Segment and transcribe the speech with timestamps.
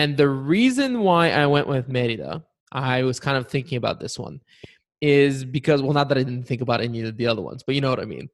[0.00, 4.18] And the reason why I went with Merida, I was kind of thinking about this
[4.18, 4.40] one,
[5.02, 7.74] is because, well, not that I didn't think about any of the other ones, but
[7.74, 8.30] you know what I mean.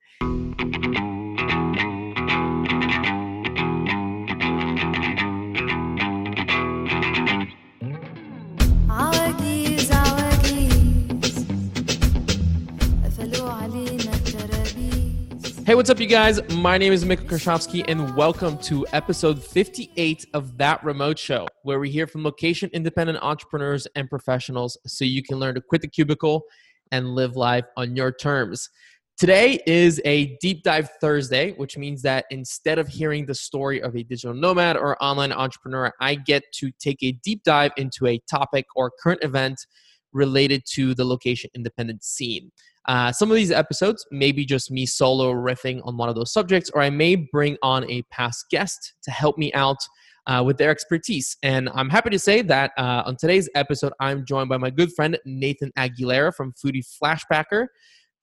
[15.67, 16.41] Hey, what's up, you guys?
[16.53, 21.81] My name is Mikkel Krashovsky, and welcome to episode 58 of That Remote Show, where
[21.81, 25.89] we hear from location independent entrepreneurs and professionals so you can learn to quit the
[25.89, 26.45] cubicle
[26.93, 28.71] and live life on your terms.
[29.17, 33.97] Today is a deep dive Thursday, which means that instead of hearing the story of
[33.97, 38.20] a digital nomad or online entrepreneur, I get to take a deep dive into a
[38.31, 39.67] topic or current event
[40.12, 42.53] related to the location independent scene.
[42.86, 46.33] Uh, some of these episodes may be just me solo riffing on one of those
[46.33, 49.78] subjects, or I may bring on a past guest to help me out
[50.27, 51.36] uh, with their expertise.
[51.42, 54.92] And I'm happy to say that uh, on today's episode, I'm joined by my good
[54.95, 57.67] friend Nathan Aguilera from Foodie Flashpacker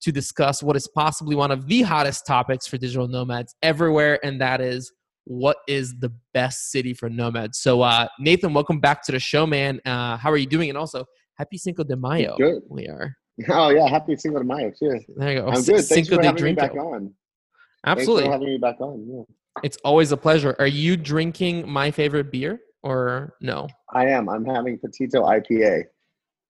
[0.02, 4.39] to discuss what is possibly one of the hottest topics for digital nomads everywhere, and
[4.41, 4.91] that is
[5.25, 7.59] what is the best city for nomads.
[7.59, 9.80] So, uh, Nathan, welcome back to the show, man.
[9.86, 10.67] Uh, how are you doing?
[10.67, 12.36] And also, happy Cinco de Mayo.
[12.38, 12.64] Good.
[12.69, 13.16] We are.
[13.50, 14.72] Oh yeah, happy Cinco de Mayo.
[14.72, 15.03] Cheers.
[15.16, 15.48] There you go.
[15.48, 15.66] I'm good.
[15.66, 17.14] Thanks Cinco for having me back on.
[17.86, 18.23] Absolutely.
[18.23, 19.08] Thanks for having me back on.
[19.09, 19.23] Yeah.
[19.64, 20.56] It's always a pleasure.
[20.59, 23.67] Are you drinking my favorite beer or no?
[23.94, 24.30] I am.
[24.30, 25.84] I'm having Petito IPA.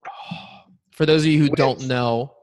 [0.93, 2.35] For those of you who Which- don't know,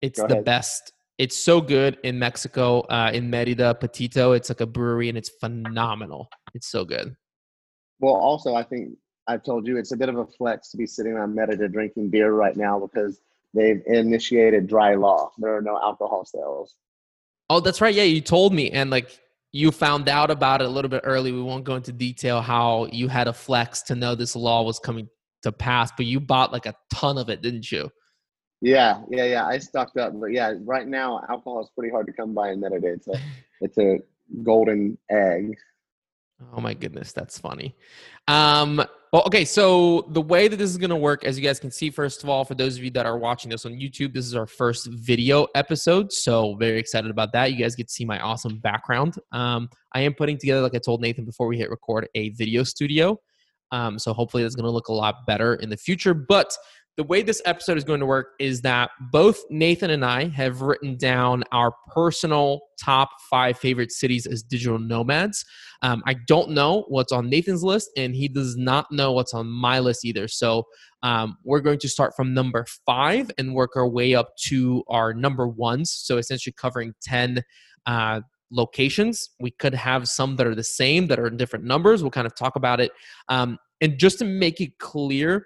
[0.00, 0.44] it's the ahead.
[0.44, 0.92] best.
[1.18, 4.32] It's so good in Mexico, uh, in Merida, Petito.
[4.32, 6.28] It's like a brewery and it's phenomenal.
[6.54, 7.14] It's so good.
[8.00, 10.86] Well, also I think I've told you it's a bit of a flex to be
[10.86, 13.20] sitting on Merida drinking beer right now because
[13.54, 15.30] they've initiated dry law.
[15.38, 16.76] There are no alcohol sales.
[17.50, 17.94] Oh, that's right.
[17.94, 18.70] Yeah, you told me.
[18.70, 19.18] And like
[19.52, 21.30] you found out about it a little bit early.
[21.30, 24.78] We won't go into detail how you had a flex to know this law was
[24.78, 25.08] coming
[25.42, 27.90] to pass, but you bought like a ton of it, didn't you?
[28.60, 29.46] Yeah, yeah, yeah.
[29.46, 32.60] I stocked up, but yeah, right now alcohol is pretty hard to come by in
[32.60, 32.88] Merida.
[32.94, 33.20] It's a,
[33.60, 34.00] it's a
[34.42, 35.54] golden egg.
[36.52, 37.76] Oh my goodness, that's funny.
[38.26, 38.84] Um,
[39.14, 41.70] well, okay, so the way that this is going to work, as you guys can
[41.70, 44.26] see, first of all, for those of you that are watching this on YouTube, this
[44.26, 46.12] is our first video episode.
[46.12, 47.52] So, very excited about that.
[47.52, 49.14] You guys get to see my awesome background.
[49.30, 52.64] Um, I am putting together, like I told Nathan before we hit record, a video
[52.64, 53.16] studio.
[53.70, 56.14] Um, so, hopefully, that's going to look a lot better in the future.
[56.14, 56.52] But
[56.96, 60.62] the way this episode is going to work is that both Nathan and I have
[60.62, 65.44] written down our personal top five favorite cities as digital nomads.
[65.82, 69.48] Um, I don't know what's on Nathan's list, and he does not know what's on
[69.48, 70.28] my list either.
[70.28, 70.64] So
[71.02, 75.12] um, we're going to start from number five and work our way up to our
[75.12, 75.90] number ones.
[75.90, 77.42] So essentially covering 10
[77.86, 79.30] uh, locations.
[79.40, 82.02] We could have some that are the same, that are in different numbers.
[82.02, 82.92] We'll kind of talk about it.
[83.28, 85.44] Um, and just to make it clear,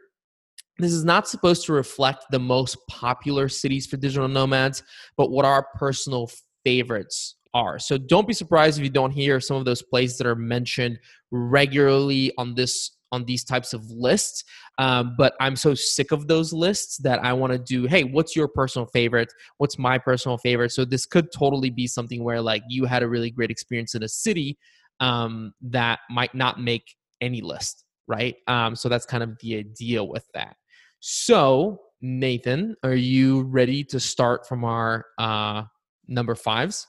[0.79, 4.83] this is not supposed to reflect the most popular cities for digital nomads,
[5.17, 6.31] but what our personal
[6.65, 7.79] favorites are.
[7.79, 10.99] So don't be surprised if you don't hear some of those places that are mentioned
[11.31, 14.45] regularly on this on these types of lists.
[14.77, 17.87] Um, but I'm so sick of those lists that I want to do.
[17.87, 19.33] Hey, what's your personal favorite?
[19.57, 20.73] What's my personal favorite?
[20.73, 24.03] So this could totally be something where like you had a really great experience in
[24.03, 24.59] a city
[25.01, 26.85] um, that might not make
[27.23, 28.37] any list, right?
[28.47, 30.57] Um, so that's kind of the idea with that.
[31.01, 35.65] So Nathan, are you ready to start from our uh,
[36.07, 36.87] number fives?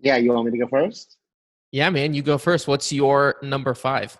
[0.00, 1.16] Yeah, you want me to go first?
[1.72, 2.68] Yeah, man, you go first.
[2.68, 4.16] What's your number five?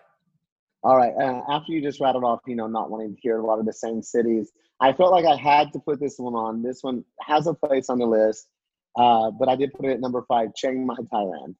[0.82, 1.12] All right.
[1.20, 3.66] Uh, after you just rattled off, you know, not wanting to hear a lot of
[3.66, 6.62] the same cities, I felt like I had to put this one on.
[6.62, 8.48] This one has a place on the list,
[8.96, 11.54] uh, but I did put it at number five, Chiang Mai, Thailand.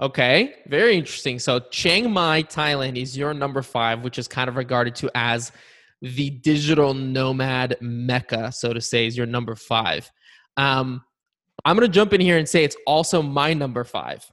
[0.00, 1.38] Okay, very interesting.
[1.38, 5.52] So Chiang Mai, Thailand is your number five, which is kind of regarded to as
[6.02, 10.10] the digital nomad mecca, so to say, is your number five.
[10.56, 11.02] Um,
[11.64, 14.24] I'm going to jump in here and say it's also my number five.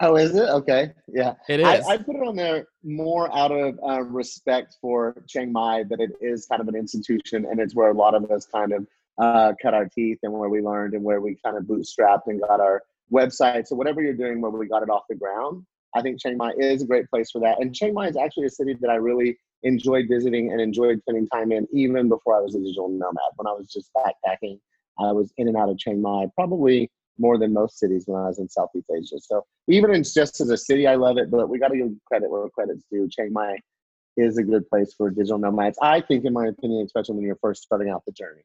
[0.00, 0.48] Oh, is it?
[0.48, 0.92] Okay.
[1.08, 1.34] Yeah.
[1.48, 1.66] It is.
[1.66, 1.94] I.
[1.94, 6.12] I put it on there more out of uh, respect for Chiang Mai, that it
[6.20, 8.86] is kind of an institution and it's where a lot of us kind of
[9.18, 12.40] uh, cut our teeth and where we learned and where we kind of bootstrapped and
[12.40, 12.82] got our
[13.12, 13.66] website.
[13.66, 15.64] So, whatever you're doing where we got it off the ground,
[15.94, 17.60] I think Chiang Mai is a great place for that.
[17.60, 21.26] And Chiang Mai is actually a city that I really enjoyed visiting and enjoyed spending
[21.28, 23.32] time in even before I was a digital nomad.
[23.36, 24.60] When I was just backpacking,
[24.98, 28.28] I was in and out of Chiang Mai probably more than most cities when I
[28.28, 29.20] was in Southeast Asia.
[29.20, 31.30] So even in just as a city, I love it.
[31.30, 33.08] But we got to give credit where credit's due.
[33.10, 33.56] Chiang Mai
[34.16, 35.78] is a good place for digital nomads.
[35.82, 38.42] I think, in my opinion, especially when you're first starting out the journey.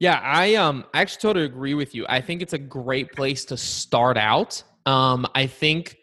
[0.00, 2.06] Yeah, I um I actually totally agree with you.
[2.08, 4.62] I think it's a great place to start out.
[4.86, 5.98] Um, I think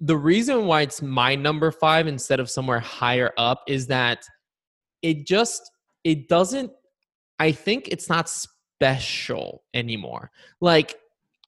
[0.00, 4.24] The reason why it's my number five instead of somewhere higher up is that
[5.02, 5.70] it just
[6.04, 6.72] it doesn't.
[7.38, 10.30] I think it's not special anymore.
[10.60, 10.96] Like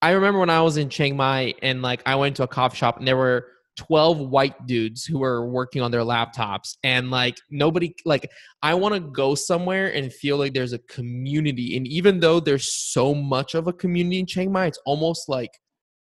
[0.00, 2.76] I remember when I was in Chiang Mai and like I went to a coffee
[2.76, 3.46] shop and there were
[3.76, 8.30] 12 white dudes who were working on their laptops and like nobody like
[8.62, 12.72] I want to go somewhere and feel like there's a community and even though there's
[12.72, 15.58] so much of a community in Chiang Mai it's almost like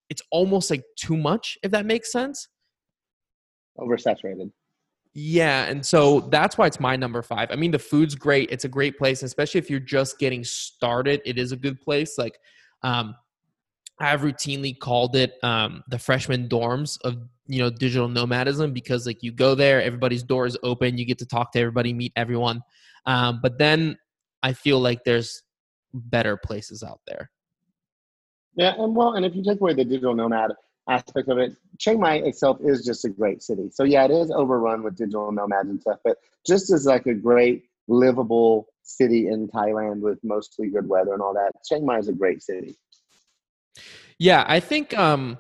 [0.09, 2.47] it's almost like too much if that makes sense.
[3.77, 4.51] Oversaturated.
[5.13, 7.49] Yeah, and so that's why it's my number five.
[7.51, 8.51] I mean, the food's great.
[8.51, 11.21] It's a great place, especially if you're just getting started.
[11.25, 12.19] It is a good place.
[12.19, 12.37] Like,
[12.83, 13.15] um,
[13.99, 17.17] I've routinely called it um, the freshman dorms of
[17.47, 21.17] you know digital nomadism because like you go there, everybody's door is open, you get
[21.19, 22.61] to talk to everybody, meet everyone.
[23.07, 23.97] Um, but then
[24.43, 25.41] I feel like there's
[25.93, 27.31] better places out there.
[28.57, 30.51] Yeah, and well, and if you take away the digital nomad
[30.89, 33.69] aspect of it, Chiang Mai itself is just a great city.
[33.71, 37.13] So yeah, it is overrun with digital nomads and stuff, but just as like a
[37.13, 42.07] great livable city in Thailand with mostly good weather and all that, Chiang Mai is
[42.07, 42.75] a great city.
[44.17, 45.37] Yeah, I think um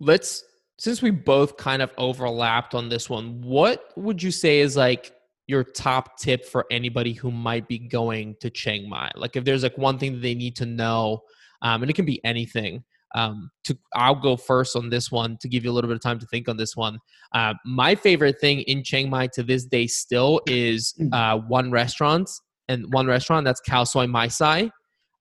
[0.00, 0.42] let's
[0.76, 5.12] since we both kind of overlapped on this one, what would you say is like
[5.46, 9.12] your top tip for anybody who might be going to Chiang Mai?
[9.14, 11.22] Like if there's like one thing that they need to know,
[11.62, 12.84] um, and it can be anything.
[13.16, 16.02] Um, to I'll go first on this one to give you a little bit of
[16.02, 16.98] time to think on this one.
[17.32, 22.28] Uh, my favorite thing in Chiang Mai to this day still is uh, one restaurant
[22.66, 24.68] and one restaurant that's Khao Soi Mae Sai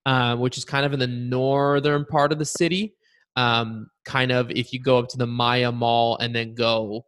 [0.06, 2.94] uh, which is kind of in the northern part of the city.
[3.36, 7.06] Um, kind of if you go up to the Maya Mall and then go,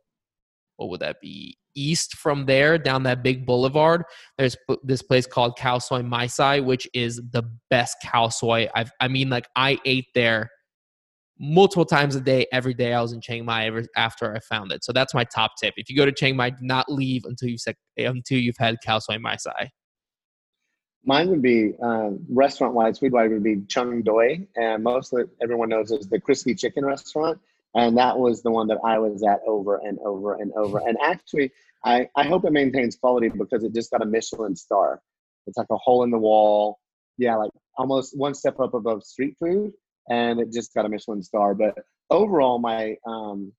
[0.77, 1.57] what would that be?
[1.75, 4.03] East from there down that big boulevard,
[4.37, 8.67] there's this place called Khao Soi Mae Sai, which is the best khao soi.
[8.73, 10.49] I've, I mean, like I ate there
[11.39, 12.93] multiple times a day, every day.
[12.93, 14.83] I was in Chiang Mai ever after I found it.
[14.83, 15.73] So that's my top tip.
[15.77, 17.61] If you go to Chiang Mai, do not leave until you've
[17.97, 19.71] until you've had Khao Soi Mae Sai.
[21.07, 25.69] Mine would be uh, restaurant wise, food wise would be Cherng Doi, and mostly everyone
[25.69, 27.39] knows as the crispy chicken restaurant,
[27.75, 30.79] and that was the one that I was at over and over and over.
[30.79, 31.51] And actually,
[31.83, 35.01] I I hope it maintains quality because it just got a Michelin star.
[35.45, 36.79] It's like a hole in the wall,
[37.17, 39.73] yeah, like almost one step up above street food,
[40.09, 41.53] and it just got a Michelin star.
[41.53, 41.77] But
[42.09, 43.51] overall, my um,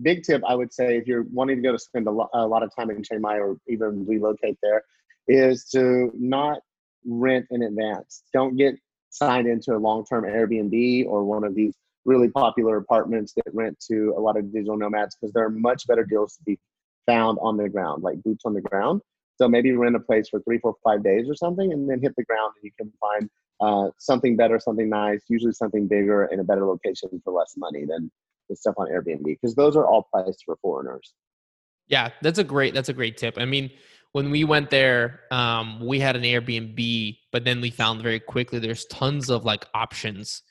[0.00, 2.46] big tip I would say if you're wanting to go to spend a, lo- a
[2.46, 4.84] lot of time in Chiang Mai or even relocate there,
[5.26, 6.60] is to not
[7.04, 8.22] rent in advance.
[8.32, 8.76] Don't get
[9.10, 14.14] signed into a long-term Airbnb or one of these really popular apartments that rent to
[14.16, 16.58] a lot of digital nomads because there are much better deals to be
[17.06, 19.00] found on the ground, like boots on the ground.
[19.36, 22.14] So maybe rent a place for three, four, five days or something, and then hit
[22.16, 23.28] the ground, and you can find
[23.60, 27.84] uh, something better, something nice, usually something bigger in a better location for less money
[27.84, 28.10] than
[28.48, 31.14] the stuff on Airbnb because those are all priced for foreigners.
[31.88, 33.34] Yeah, that's a great that's a great tip.
[33.38, 33.70] I mean,
[34.12, 38.58] when we went there, um, we had an Airbnb, but then we found very quickly
[38.58, 40.42] there's tons of like options.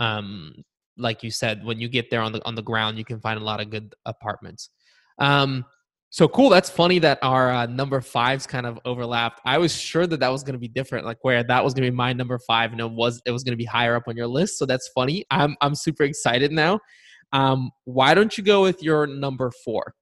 [0.00, 0.64] Um,
[0.96, 3.40] like you said, when you get there on the on the ground, you can find
[3.40, 4.70] a lot of good apartments.
[5.18, 5.64] Um,
[6.10, 6.48] so cool.
[6.48, 9.40] That's funny that our uh, number fives kind of overlapped.
[9.44, 11.84] I was sure that that was going to be different, like where that was going
[11.86, 14.04] to be my number five, and it was it was going to be higher up
[14.06, 14.58] on your list.
[14.58, 15.24] So that's funny.
[15.30, 16.78] I'm I'm super excited now.
[17.32, 19.92] Um, why don't you go with your number four?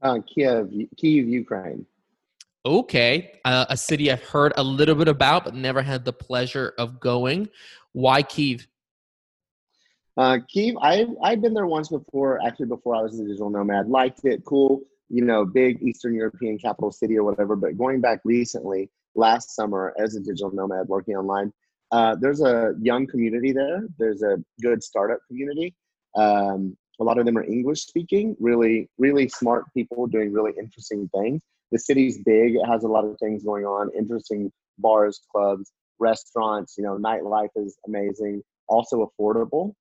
[0.00, 1.86] Uh, Kiev, Kiev, Ukraine.
[2.64, 6.72] Okay, uh, a city I've heard a little bit about, but never had the pleasure
[6.78, 7.48] of going.
[7.92, 8.66] Why Kiev?
[10.16, 10.38] Uh,
[10.80, 12.40] I I've been there once before.
[12.46, 14.44] Actually, before I was a digital nomad, liked it.
[14.44, 17.56] Cool, you know, big Eastern European capital city or whatever.
[17.56, 21.52] But going back recently, last summer as a digital nomad working online,
[21.90, 23.88] uh, there's a young community there.
[23.98, 25.74] There's a good startup community.
[26.14, 28.36] Um, a lot of them are English speaking.
[28.38, 31.42] Really, really smart people doing really interesting things.
[31.72, 32.54] The city's big.
[32.54, 33.90] It has a lot of things going on.
[33.98, 36.76] Interesting bars, clubs, restaurants.
[36.78, 38.44] You know, nightlife is amazing.
[38.68, 39.74] Also affordable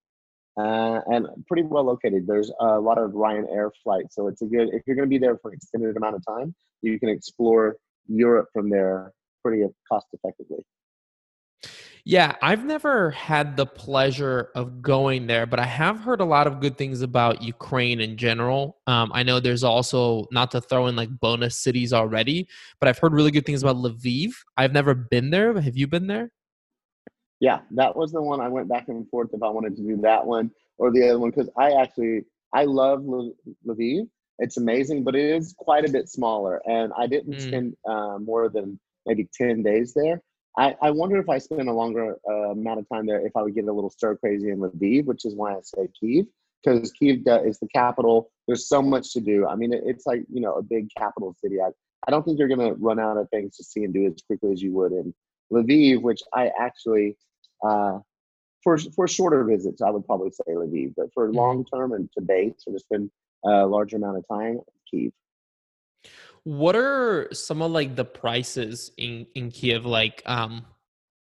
[0.58, 2.28] uh, and pretty well located.
[2.28, 4.70] There's a lot of Ryanair flights, so it's a good.
[4.74, 7.78] If you're going to be there for an extended amount of time, you can explore
[8.08, 10.66] Europe from there pretty cost effectively.
[12.06, 16.48] Yeah, I've never had the pleasure of going there, but I have heard a lot
[16.48, 18.78] of good things about Ukraine in general.
[18.88, 22.50] Um, I know there's also not to throw in like bonus cities already,
[22.82, 24.32] but I've heard really good things about Lviv.
[24.58, 25.54] I've never been there.
[25.60, 26.30] Have you been there?
[27.48, 29.98] Yeah, that was the one I went back and forth if I wanted to do
[29.98, 30.48] that one
[30.78, 32.24] or the other one because I actually
[32.54, 33.36] I love Lv-
[33.68, 34.08] Lviv.
[34.40, 37.48] It's amazing, but it is quite a bit smaller, and I didn't Mm.
[37.48, 40.18] spend uh, more than maybe ten days there.
[40.58, 43.42] I, I wonder if I spend a longer uh, amount of time there if I
[43.44, 46.26] would get a little stir crazy in Lviv, which is why I say Kiev.
[46.64, 47.18] because Kiev
[47.50, 48.30] is the capital.
[48.48, 49.48] There's so much to do.
[49.48, 51.58] I mean, it's like you know a big capital city.
[51.68, 51.70] I,
[52.08, 54.52] I don't think you're gonna run out of things to see and do as quickly
[54.54, 55.14] as you would in
[55.52, 57.18] Lviv, which I actually,
[57.64, 58.00] uh,
[58.64, 61.36] for for shorter visits, I would probably say Lviv, but for Mhm.
[61.36, 63.12] long term and to base or to spend
[63.46, 65.12] a larger amount of time, Kiev.
[66.44, 69.86] What are some of like the prices in in Kiev?
[69.86, 70.66] Like, um,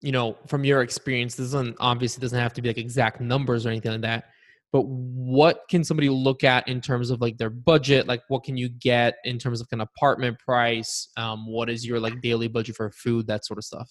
[0.01, 3.65] you know, from your experience, this doesn't obviously doesn't have to be like exact numbers
[3.65, 4.25] or anything like that.
[4.73, 8.07] But what can somebody look at in terms of like their budget?
[8.07, 11.09] Like, what can you get in terms of an apartment price?
[11.15, 13.27] Um, what is your like daily budget for food?
[13.27, 13.89] That sort of stuff.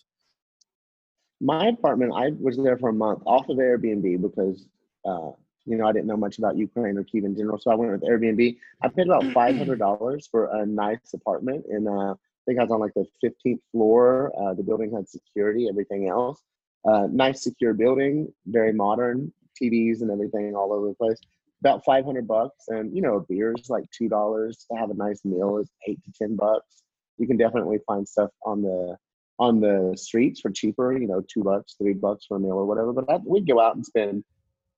[1.42, 4.64] My apartment, I was there for a month off of Airbnb because,
[5.04, 5.32] uh,
[5.64, 7.58] you know, I didn't know much about Ukraine or Kiev in general.
[7.58, 8.56] So I went with Airbnb.
[8.80, 11.66] I paid about $500 for a nice apartment.
[11.68, 14.32] And uh, I think I was on like the 15th floor.
[14.40, 16.40] Uh, the building had security, everything else.
[16.84, 21.18] Uh, nice, secure building, very modern, TVs and everything all over the place.
[21.60, 22.66] About 500 bucks.
[22.68, 26.12] And, you know, beer is like $2 to have a nice meal is eight to
[26.12, 26.82] 10 bucks.
[27.18, 28.96] You can definitely find stuff on the
[29.42, 32.64] on the streets for cheaper, you know, two bucks, three bucks for a meal or
[32.64, 32.92] whatever.
[32.92, 34.22] But I, we'd go out and spend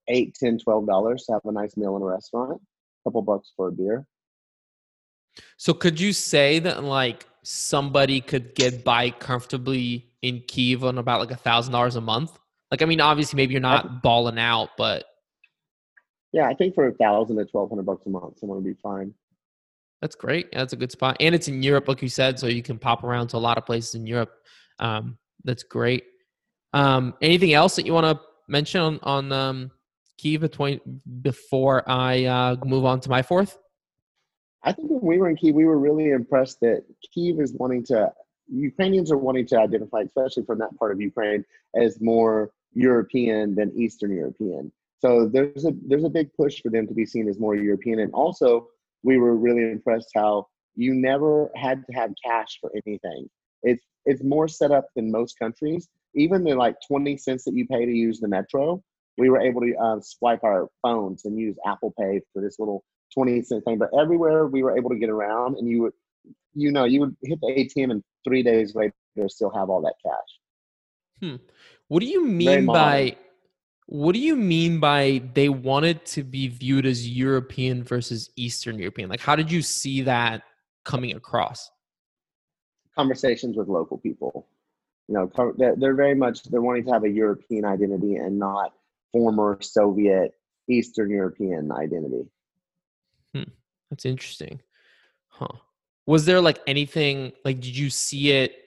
[0.08, 3.52] eight, ten, twelve dollars to have a nice meal in a restaurant, a couple bucks
[3.56, 4.06] for a beer.
[5.58, 11.20] So could you say that like somebody could get by comfortably in Kiev on about
[11.20, 12.38] like a thousand dollars a month?
[12.70, 15.04] Like, I mean, obviously, maybe you're not balling out, but
[16.32, 18.80] Yeah, I think for a thousand to twelve hundred bucks a month, someone would be
[18.82, 19.12] fine.
[20.04, 20.52] That's great.
[20.52, 21.16] That's a good spot.
[21.18, 23.56] And it's in Europe, like you said, so you can pop around to a lot
[23.56, 24.34] of places in Europe.
[24.78, 26.04] Um, that's great.
[26.74, 29.70] Um, anything else that you want to mention on, on um,
[30.18, 30.82] Kiev at 20,
[31.22, 33.56] before I uh, move on to my fourth?
[34.62, 36.84] I think when we were in Kiev, we were really impressed that
[37.14, 38.12] Kiev is wanting to,
[38.52, 43.72] Ukrainians are wanting to identify, especially from that part of Ukraine, as more European than
[43.74, 44.70] Eastern European.
[44.98, 48.00] So there's a there's a big push for them to be seen as more European.
[48.00, 48.68] And also,
[49.04, 53.28] we were really impressed how you never had to have cash for anything.
[53.62, 55.88] It's it's more set up than most countries.
[56.14, 58.82] Even the like 20 cents that you pay to use the metro,
[59.16, 62.84] we were able to uh, swipe our phones and use Apple Pay for this little
[63.14, 63.78] 20 cent thing.
[63.78, 65.92] But everywhere we were able to get around, and you would,
[66.54, 68.94] you know, you would hit the ATM and three days later
[69.28, 71.20] still have all that cash.
[71.20, 71.36] Hmm.
[71.88, 73.16] What do you mean by
[73.86, 79.08] what do you mean by they wanted to be viewed as European versus Eastern European?
[79.08, 80.42] Like how did you see that
[80.84, 81.70] coming across?
[82.96, 84.46] Conversations with local people,
[85.08, 88.72] you know, they're, they're very much they're wanting to have a European identity and not
[89.12, 90.32] former Soviet
[90.68, 92.26] Eastern European identity.
[93.34, 93.50] Hmm,
[93.90, 94.60] that's interesting.
[95.28, 95.48] Huh.
[96.06, 98.63] Was there like anything like did you see it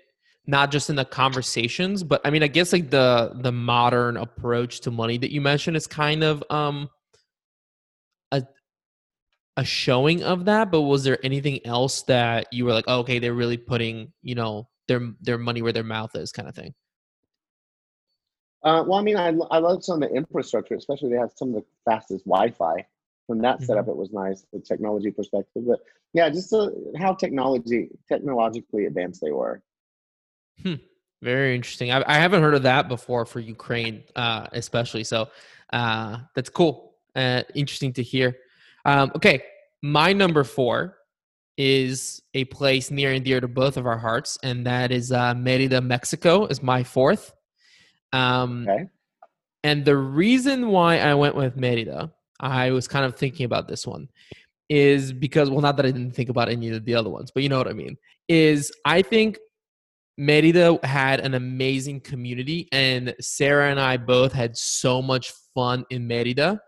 [0.48, 4.82] not just in the conversations, but I mean I guess like the the modern approach
[4.82, 6.90] to money that you mentioned is kind of um
[8.32, 8.44] a
[9.58, 13.20] a showing of that, but was there anything else that you were like, oh, okay,
[13.20, 16.74] they're really putting, you know, their their money where their mouth is kind of thing?
[18.64, 21.50] Uh, well, I mean, I, I love some of the infrastructure, especially they have some
[21.50, 22.86] of the fastest Wi-Fi.
[23.28, 25.64] From that setup, it was nice, the technology perspective.
[25.68, 25.80] But
[26.14, 29.62] yeah, just uh, how technology technologically advanced they were.
[31.22, 31.92] Very interesting.
[31.92, 35.04] I, I haven't heard of that before for Ukraine, uh, especially.
[35.04, 35.30] So
[35.74, 36.94] uh, that's cool.
[37.16, 38.38] Uh, interesting to hear.
[38.86, 39.42] Um, okay,
[39.82, 40.98] my number four
[41.58, 45.34] is a place near and dear to both of our hearts, and that is uh,
[45.34, 46.46] Merida, Mexico.
[46.46, 47.34] Is my fourth.
[48.14, 48.86] Um, Okay.
[49.64, 53.88] and the reason why I went with Merida, I was kind of thinking about this
[53.88, 54.08] one,
[54.70, 57.42] is because well, not that I didn't think about any of the other ones, but
[57.42, 57.98] you know what I mean.
[58.28, 59.40] Is I think
[60.18, 66.08] Merida had an amazing community, and Sarah and I both had so much fun in
[66.08, 66.60] Merida.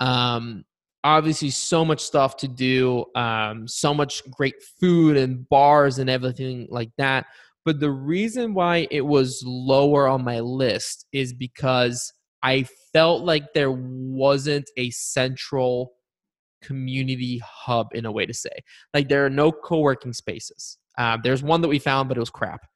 [0.00, 0.64] Um,
[1.04, 6.66] obviously, so much stuff to do, um, so much great food and bars and everything
[6.68, 7.26] like that.
[7.64, 13.52] But the reason why it was lower on my list is because I felt like
[13.54, 15.92] there wasn't a central
[16.62, 18.50] community hub in a way to say.
[18.94, 20.78] Like there are no co-working spaces.
[20.98, 22.66] Uh, there's one that we found, but it was crap.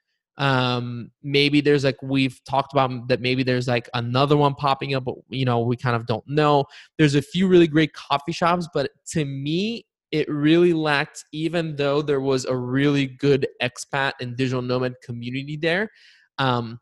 [0.41, 3.21] Um, maybe there's like we've talked about that.
[3.21, 6.65] Maybe there's like another one popping up, but you know we kind of don't know.
[6.97, 11.25] There's a few really great coffee shops, but to me, it really lacked.
[11.33, 15.91] Even though there was a really good expat and digital nomad community there,
[16.39, 16.81] um,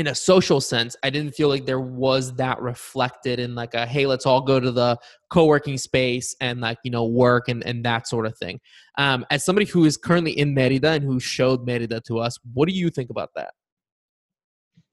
[0.00, 3.84] in a social sense, I didn't feel like there was that reflected in like a
[3.84, 7.84] hey, let's all go to the co-working space and like you know work and and
[7.84, 8.60] that sort of thing.
[8.96, 12.66] Um, as somebody who is currently in Merida and who showed Merida to us, what
[12.66, 13.52] do you think about that?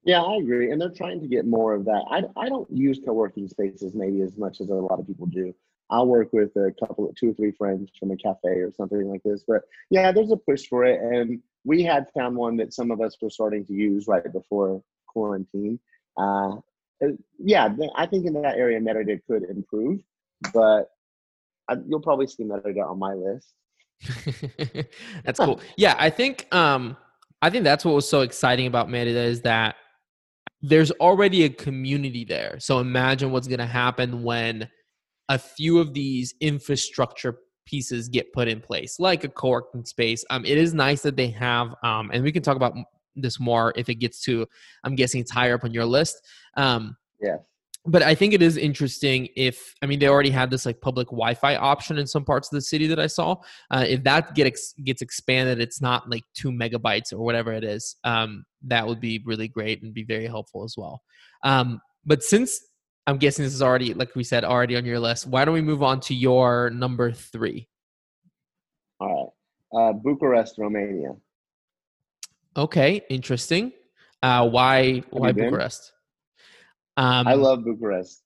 [0.03, 0.71] Yeah, I agree.
[0.71, 2.03] And they're trying to get more of that.
[2.11, 5.27] I, I don't use co working spaces maybe as much as a lot of people
[5.27, 5.55] do.
[5.89, 9.23] I'll work with a couple two or three friends from a cafe or something like
[9.23, 9.45] this.
[9.47, 10.99] But yeah, there's a push for it.
[10.99, 14.81] And we had found one that some of us were starting to use right before
[15.17, 15.79] quarantine.
[16.17, 16.57] Uh,
[17.03, 19.99] uh, yeah, I think in that area, Merida could improve,
[20.53, 20.89] but
[21.69, 23.53] I, you'll probably see Merida on my list.
[25.25, 25.59] that's cool.
[25.75, 26.95] Yeah, I think um
[27.41, 29.75] I think that's what was so exciting about Merida is that
[30.61, 32.57] there's already a community there.
[32.59, 34.67] So imagine what's going to happen when
[35.29, 40.25] a few of these infrastructure pieces get put in place, like a co-working space.
[40.31, 42.73] Um, it is nice that they have, um, and we can talk about
[43.21, 44.45] this more if it gets to.
[44.83, 46.15] I'm guessing it's higher up on your list.
[46.55, 47.39] Um, Yes.
[47.85, 51.07] but I think it is interesting if I mean they already had this like public
[51.07, 53.37] Wi-Fi option in some parts of the city that I saw.
[53.71, 57.63] Uh, if that get ex- gets expanded, it's not like two megabytes or whatever it
[57.63, 57.95] is.
[58.03, 61.01] Um, that would be really great and be very helpful as well.
[61.43, 62.59] Um, but since
[63.07, 65.61] I'm guessing this is already like we said already on your list, why don't we
[65.61, 67.67] move on to your number three?
[68.99, 69.33] All
[69.73, 69.89] right.
[69.89, 71.11] Uh, Bucharest, Romania.
[72.57, 73.71] Okay, interesting.
[74.23, 75.31] Uh, why why?
[75.31, 75.93] Bucharest?
[76.97, 78.23] Um, I love Bucharest.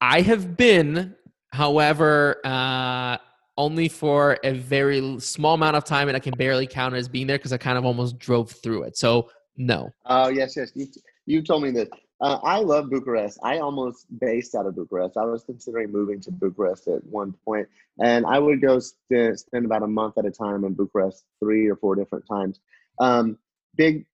[0.00, 1.16] I have been,
[1.50, 3.16] however, uh,
[3.58, 7.08] only for a very small amount of time, and I can barely count it as
[7.08, 8.96] being there because I kind of almost drove through it.
[8.96, 9.90] So no.
[10.04, 10.70] Oh, yes, yes.
[10.74, 10.86] You,
[11.24, 11.88] you told me this.
[12.20, 13.38] Uh, I love Bucharest.
[13.42, 15.16] I almost based out of Bucharest.
[15.18, 17.68] I was considering moving to Bucharest at one point,
[18.02, 21.68] and I would go st- spend about a month at a time in Bucharest, three
[21.68, 22.60] or four different times.
[22.98, 23.38] Um,
[23.76, 24.06] big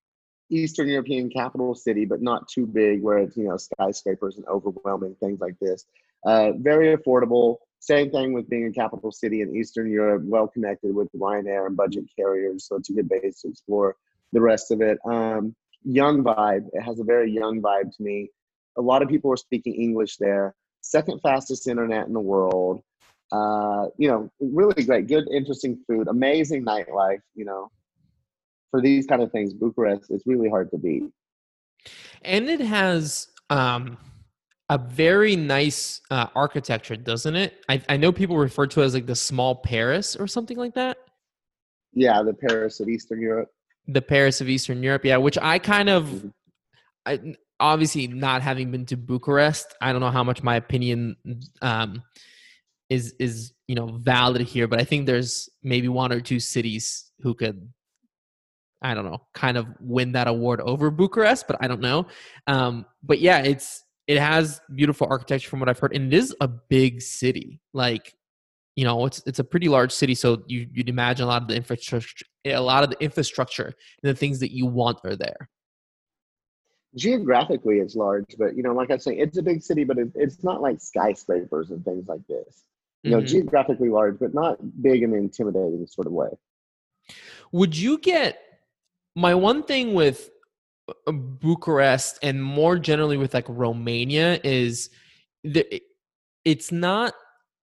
[0.50, 5.14] Eastern European capital city, but not too big where it's you know skyscrapers and overwhelming
[5.20, 5.86] things like this.
[6.26, 7.58] Uh, very affordable.
[7.78, 11.76] Same thing with being a capital city in Eastern Europe, well connected with Ryanair and
[11.76, 13.96] budget carriers, so it's a good base to explore
[14.32, 14.98] the rest of it.
[15.04, 16.68] Um, young vibe.
[16.72, 18.30] It has a very young vibe to me.
[18.76, 20.54] A lot of people are speaking English there.
[20.80, 22.82] Second fastest internet in the world.
[23.30, 27.20] Uh, you know, really great, good, interesting food, amazing nightlife.
[27.34, 27.70] You know,
[28.70, 31.04] for these kind of things, Bucharest is really hard to beat.
[32.22, 33.96] And it has um,
[34.68, 37.62] a very nice uh, architecture, doesn't it?
[37.68, 40.74] I, I know people refer to it as like the small Paris or something like
[40.74, 40.98] that.
[41.92, 43.50] Yeah, the Paris of Eastern Europe.
[43.88, 46.32] The Paris of Eastern Europe, yeah, which I kind of, Mhm.
[47.06, 51.16] I, obviously not having been to Bucharest, I don't know how much my opinion
[51.62, 52.02] um,
[52.90, 57.10] is is you know valid here, but I think there's maybe one or two cities
[57.20, 57.68] who could,
[58.82, 62.06] I don't know, kind of win that award over Bucharest, but I don't know.
[62.46, 66.34] Um, but yeah, it's it has beautiful architecture from what I've heard, and it is
[66.40, 67.60] a big city.
[67.72, 68.14] Like,
[68.76, 71.48] you know, it's it's a pretty large city, so you you'd imagine a lot of
[71.48, 73.74] the infrastructure, a lot of the infrastructure and
[74.10, 75.48] the things that you want are there.
[76.94, 80.08] Geographically, it's large, but you know, like I say, it's a big city, but it,
[80.14, 82.64] it's not like skyscrapers and things like this.
[83.02, 83.26] You know, Mhm.
[83.26, 86.28] geographically large, but not big and intimidating sort of way.
[87.50, 88.38] Would you get
[89.16, 90.30] my one thing with
[91.06, 94.90] uh, Bucharest and more generally with like Romania is
[95.42, 95.82] the,
[96.44, 97.14] it's not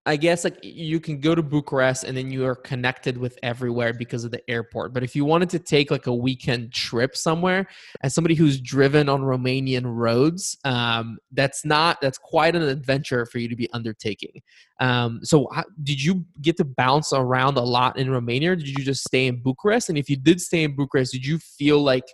[0.10, 3.94] I guess like you can go to Bucharest and then you are connected with everywhere
[3.94, 4.92] because of the airport.
[4.92, 7.68] But if you wanted to take like a weekend trip somewhere,
[8.02, 13.38] as somebody who's driven on Romanian roads, um, that's not that's quite an adventure for
[13.38, 14.42] you to be undertaking.
[14.80, 18.56] Um, so, how, did you get to bounce around a lot in Romania?
[18.56, 19.90] Did you just stay in Bucharest?
[19.90, 22.06] And if you did stay in Bucharest, did you feel like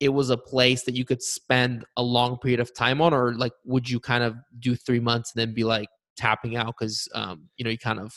[0.00, 3.32] it was a place that you could spend a long period of time on, or
[3.32, 7.08] like would you kind of do three months and then be like tapping out because
[7.14, 8.12] um, you know you kind of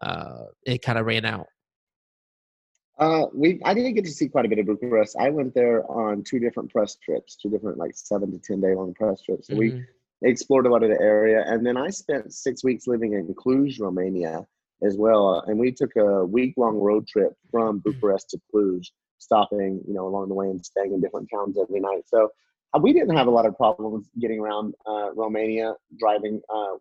[0.00, 1.46] uh, it kind of ran out?
[2.98, 5.16] Uh, we I didn't get to see quite a bit of Bucharest.
[5.18, 8.74] I went there on two different press trips, two different like seven to ten day
[8.74, 9.48] long press trips.
[9.48, 9.84] So we Mhm.
[10.22, 13.80] explored a lot of the area, and then I spent six weeks living in Cluj,
[13.80, 14.46] Romania,
[14.82, 15.40] as well.
[15.46, 18.86] And we took a week long road trip from Bucharest to Cluj,
[19.18, 22.04] stopping you know along the way and staying in different towns every night.
[22.06, 22.30] So
[22.74, 26.40] uh, we didn't have a lot of problems getting around uh, Romania driving.
[26.48, 26.74] Uh,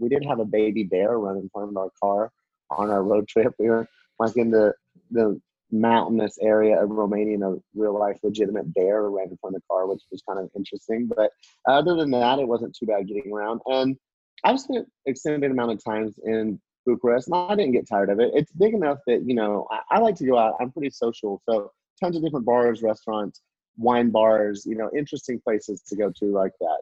[0.00, 2.32] we didn't have a baby bear run in front of our car
[2.70, 3.54] on our road trip.
[3.58, 3.86] We were
[4.18, 4.74] like in the
[5.10, 5.40] the
[5.72, 9.66] mountainous area of Romania, and a real life legitimate bear ran in front of the
[9.70, 11.06] car, which was kind of interesting.
[11.06, 11.30] But
[11.68, 13.60] other than that, it wasn't too bad getting around.
[13.66, 13.96] And
[14.44, 18.30] I've spent extended amount of times in Bucharest, and I didn't get tired of it.
[18.34, 20.56] It's big enough that you know I, I like to go out.
[20.60, 23.42] I'm pretty social, so tons of different bars, restaurants,
[23.76, 26.78] wine bars, you know, interesting places to go to like that.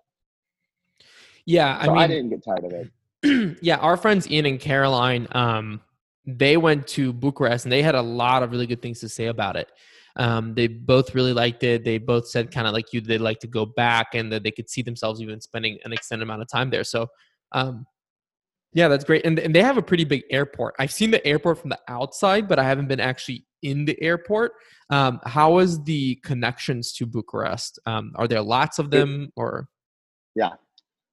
[1.47, 2.91] Yeah, So I I, didn't get tired of it.
[3.63, 5.81] yeah, our friends Ian and Caroline, um,
[6.27, 9.27] they went to Bucharest and they had a lot of really good things to say
[9.27, 9.71] about it.
[10.17, 11.85] Um, they both really liked it.
[11.85, 14.51] They both said kind of like you, they'd like to go back and that they
[14.51, 16.85] could see themselves even spending an extended amount of time there.
[16.85, 17.07] So,
[17.53, 17.87] um,
[18.73, 19.25] yeah, that's great.
[19.25, 20.75] And, and they have a pretty big airport.
[20.79, 24.53] I've seen the airport from the outside, but I haven't been actually in the airport.
[24.91, 27.79] Um, how is the connections to Bucharest?
[27.87, 29.69] Um, are there lots of them or?
[30.35, 30.51] Yeah,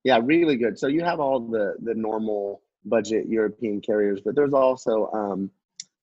[0.06, 0.78] really good.
[0.78, 5.52] So you have all the the normal budget European carriers, but there's also um,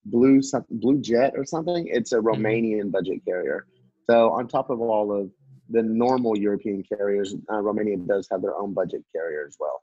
[0.06, 1.86] Blue some- Blue Jet or something.
[1.86, 3.66] It's a Romanian budget carrier.
[4.08, 5.30] So on top of all of
[5.70, 9.82] the normal European carriers, uh, Romania does have their own budget carrier as well.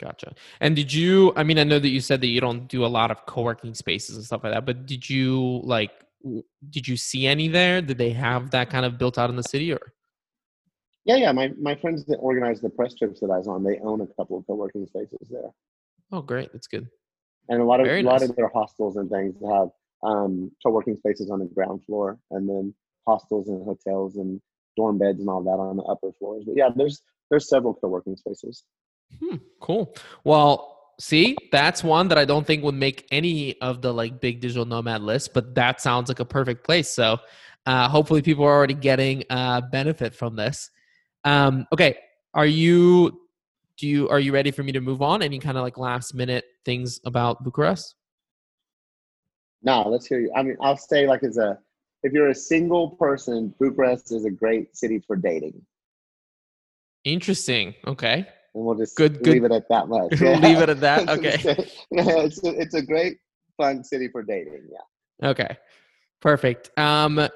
[0.00, 0.34] Gotcha.
[0.60, 2.86] And did you, I mean, I know that you said that you don't do a
[2.88, 5.90] lot of co working spaces and stuff like that, but did you like,
[6.70, 7.80] did you see any there?
[7.80, 9.92] Did they have that kind of built out in the city or?
[11.06, 11.32] Yeah, yeah.
[11.32, 14.06] My my friends that organize the press trips that I was on, they own a
[14.18, 15.50] couple of co-working spaces there,
[16.12, 16.52] Oh, great.
[16.52, 16.88] That's good.
[17.48, 19.68] and a lot of Very a lot of their hostels and things have
[20.02, 22.74] um, co-working spaces on the ground floor, and then
[23.06, 24.40] hostels and hotels and
[24.76, 26.44] dorm beds and all that on the upper floors.
[26.44, 28.64] But yeah, there's there's several co-working spaces.
[29.20, 29.94] Hmm, cool.
[30.24, 34.40] Well, see, that's one that I don't think would make any of the like big
[34.40, 36.90] digital nomad lists, but that sounds like a perfect place.
[36.90, 37.18] So
[37.64, 40.70] uh, hopefully people are already getting uh, benefit from this.
[41.26, 41.98] Um, okay,
[42.34, 43.20] are you
[43.76, 45.22] do you are you ready for me to move on?
[45.22, 47.94] Any kind of like last minute things about Bucharest?
[49.62, 50.30] No, let's hear you.
[50.34, 51.58] I mean, I'll say like as a
[52.04, 55.60] if you're a single person, Bucharest is a great city for dating,
[57.04, 57.74] Interesting.
[57.86, 58.26] Okay.
[58.54, 59.32] and we'll just Good- good.
[59.34, 60.12] leave it at that much.
[60.20, 61.08] Leave it at that.
[61.16, 61.36] Okay.
[61.90, 63.18] yeah, it's a, it's a great
[63.56, 64.68] fun city for dating.
[64.70, 65.30] Yeah.
[65.30, 65.56] Okay.
[66.20, 66.70] Perfect.
[66.78, 67.28] Um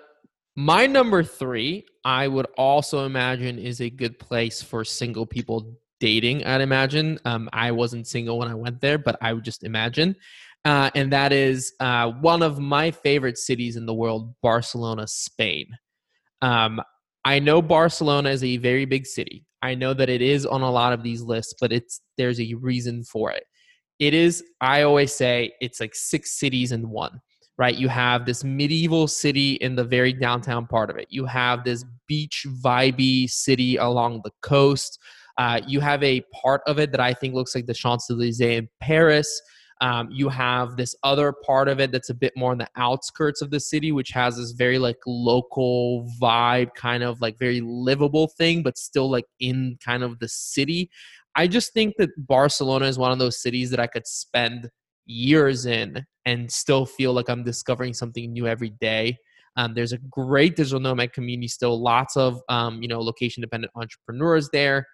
[0.56, 6.44] my number 3, I would also imagine is a good place for single people dating,
[6.44, 7.18] I'd imagine.
[7.24, 10.16] Um I wasn't single when I went there, but I would just imagine.
[10.64, 15.66] Uh, and that is uh, one of my favorite cities in the world, Barcelona, Spain.
[16.42, 16.82] Um,
[17.24, 19.46] I know Barcelona is a very big city.
[19.62, 22.54] I know that it is on a lot of these lists, but it's there's a
[22.54, 23.44] reason for it.
[23.98, 27.20] It is, I always say, it's like six cities in one,
[27.60, 27.76] right?
[27.76, 31.08] You have this medieval city in the very downtown part of it.
[31.10, 34.98] You have this beach vibey city along the coast.
[35.36, 38.40] Uh, you have a part of it that I think looks like the Champs Elysees
[38.40, 39.42] in Paris.
[39.82, 43.42] Um, you have this other part of it that's a bit more on the outskirts
[43.42, 48.28] of the city, which has this very like local vibe, kind of like very livable
[48.38, 50.88] thing, but still like in kind of the city.
[51.36, 54.70] I just think that Barcelona is one of those cities that I could spend
[55.06, 59.16] years in and still feel like I'm discovering something new every day.
[59.56, 63.72] Um, there's a great digital nomad community still, lots of um, you know location dependent
[63.74, 64.86] entrepreneurs there,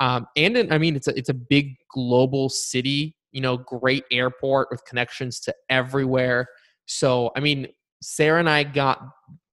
[0.00, 3.16] um, and in, I mean it's a it's a big global city.
[3.32, 6.46] You know, great airport with connections to everywhere.
[6.86, 7.66] So I mean,
[8.00, 9.00] Sarah and I got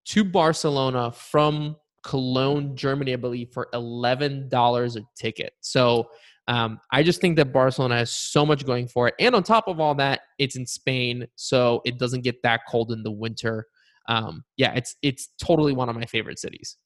[0.06, 5.54] to Barcelona from Cologne, Germany, I believe, for eleven dollars a ticket.
[5.62, 6.10] So
[6.48, 9.68] um, I just think that Barcelona has so much going for it, and on top
[9.68, 13.68] of all that, it's in Spain, so it doesn't get that cold in the winter.
[14.08, 16.78] Um, yeah, it's it's totally one of my favorite cities.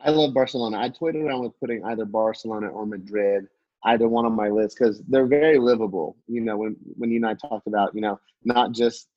[0.00, 0.78] I love Barcelona.
[0.78, 3.46] I toyed around with putting either Barcelona or Madrid,
[3.84, 6.16] either one on my list because they're very livable.
[6.26, 9.08] You know, when when you and I talked about, you know, not just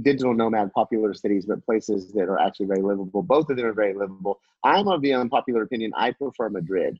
[0.00, 3.22] digital nomad popular cities, but places that are actually very livable.
[3.22, 4.40] Both of them are very livable.
[4.64, 5.92] I'm of the unpopular opinion.
[5.96, 6.98] I prefer Madrid.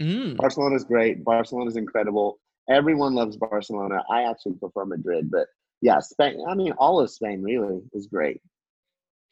[0.00, 1.24] Mm, is great.
[1.24, 2.38] Barcelona is incredible.
[2.68, 4.02] Everyone loves Barcelona.
[4.10, 5.48] I actually prefer Madrid, but
[5.82, 6.42] yeah, Spain.
[6.48, 8.40] I mean, all of Spain really is great.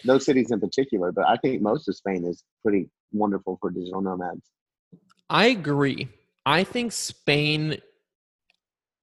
[0.04, 4.00] Those cities in particular, but I think most of Spain is pretty wonderful for digital
[4.00, 4.50] nomads.
[5.30, 6.08] I agree.
[6.46, 7.78] I think Spain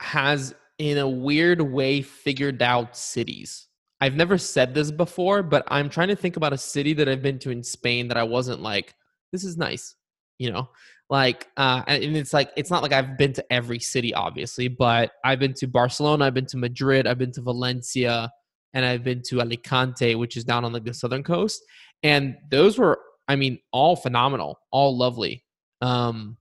[0.01, 3.67] has, in a weird way, figured out cities.
[4.01, 7.21] I've never said this before, but I'm trying to think about a city that I've
[7.21, 8.93] been to in Spain that I wasn't like,
[9.31, 9.95] this is nice,
[10.37, 10.69] you know?
[11.09, 15.11] Like, uh, and it's like, it's not like I've been to every city, obviously, but
[15.23, 18.31] I've been to Barcelona, I've been to Madrid, I've been to Valencia,
[18.73, 21.63] and I've been to Alicante, which is down on like the southern coast.
[22.01, 25.43] And those were, I mean, all phenomenal, all lovely.
[25.81, 26.37] Um,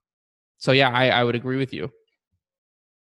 [0.59, 1.90] so yeah, I, I would agree with you.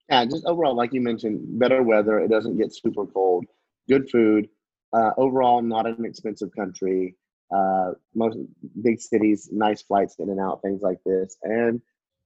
[0.09, 2.19] Yeah, just overall, like you mentioned, better weather.
[2.19, 3.45] It doesn't get super cold.
[3.89, 4.47] Good food.
[4.93, 7.15] Uh, overall, not an expensive country.
[7.53, 8.37] Uh, most
[8.81, 11.81] big cities, nice flights in and out, things like this, and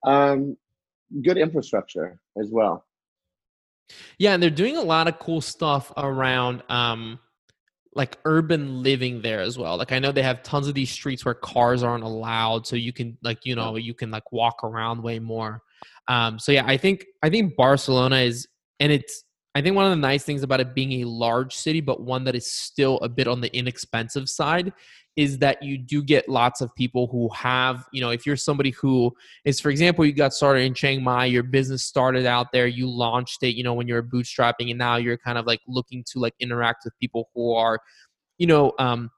[0.06, 0.56] um,
[1.24, 2.86] good infrastructure as well.
[4.18, 7.20] Yeah, and they're doing a lot of cool stuff around um
[7.96, 9.78] like urban living there as well.
[9.78, 12.92] Like I know they have tons of these streets where cars aren't allowed, so you
[12.92, 15.62] can like you know you can like walk around way more.
[16.08, 18.48] Um, so yeah, I think I think Barcelona is,
[18.80, 19.24] and it's
[19.56, 22.26] I think one of the nice things about it being a large city, but one
[22.26, 24.74] that is still a bit on the inexpensive side,
[25.16, 28.72] is that you do get lots of people who have, you know, if you're somebody
[28.72, 29.10] who
[29.46, 32.90] is, for example, you got started in Chiang Mai, your business started out there, you
[32.90, 36.04] launched it, you know, when you were bootstrapping, and now you're kind of like looking
[36.12, 37.80] to like interact with people who are,
[38.38, 39.10] you know, um,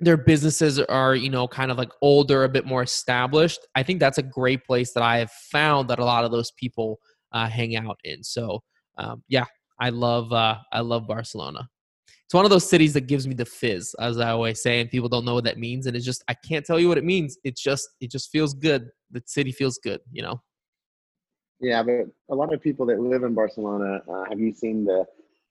[0.00, 3.60] their businesses are you know kind of like older a bit more established.
[3.76, 6.50] I think that's a great place that i have found that a lot of those
[6.50, 6.98] people
[7.30, 8.24] uh, hang out in.
[8.24, 8.64] So
[8.98, 9.44] um, yeah
[9.80, 11.68] i love uh, i love barcelona.
[12.24, 14.90] It's one of those cities that gives me the fizz as i always say and
[14.90, 17.04] people don't know what that means and it's just i can't tell you what it
[17.04, 17.38] means.
[17.44, 18.88] It's just it just feels good.
[19.10, 20.40] The city feels good you know?
[21.60, 25.04] Yeah, but a lot of people that live in Barcelona, uh, have you seen the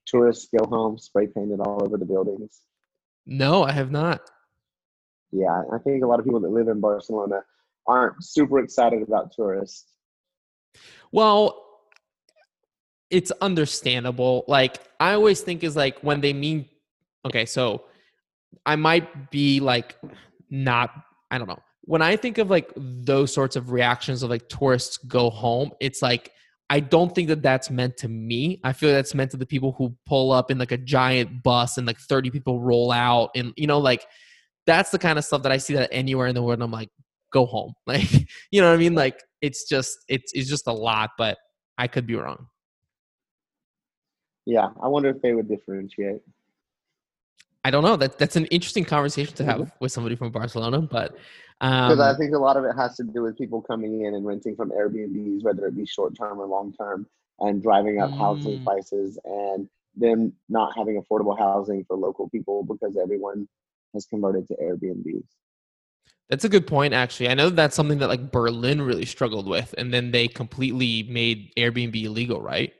[0.05, 2.61] tourists go home spray painted all over the buildings?
[3.27, 4.21] no i have not.
[5.31, 7.43] Yeah, I think a lot of people that live in Barcelona
[7.87, 9.85] aren't super excited about tourists.
[11.11, 11.70] Well,
[13.11, 14.45] it's understandable.
[14.47, 16.67] Like I always think is like when they mean
[17.25, 17.83] okay, so
[18.65, 19.95] I might be like
[20.49, 20.91] not
[21.29, 21.61] I don't know.
[21.83, 26.01] When I think of like those sorts of reactions of like tourists go home, it's
[26.01, 26.31] like
[26.69, 28.61] I don't think that that's meant to me.
[28.63, 31.77] I feel that's meant to the people who pull up in like a giant bus
[31.77, 34.05] and like 30 people roll out and you know like
[34.65, 36.71] that's the kind of stuff that I see that anywhere in the world and I'm
[36.71, 36.89] like
[37.31, 37.73] go home.
[37.87, 38.09] Like
[38.51, 38.95] you know what I mean?
[38.95, 41.37] Like it's just it's it's just a lot, but
[41.77, 42.47] I could be wrong.
[44.51, 46.21] Yeah, I wonder if they would differentiate.
[47.63, 47.95] I don't know.
[47.95, 51.15] That that's an interesting conversation to have with somebody from Barcelona, but
[51.61, 54.13] Because um, I think a lot of it has to do with people coming in
[54.15, 57.07] and renting from Airbnbs, whether it be short term or long term,
[57.39, 58.63] and driving up housing Mm.
[58.65, 63.47] prices and them not having affordable housing for local people because everyone
[63.93, 65.23] has converted to Airbnbs.
[66.29, 66.93] that's a good point.
[66.93, 71.03] Actually, I know that's something that like Berlin really struggled with, and then they completely
[71.03, 72.73] made Airbnb illegal, right?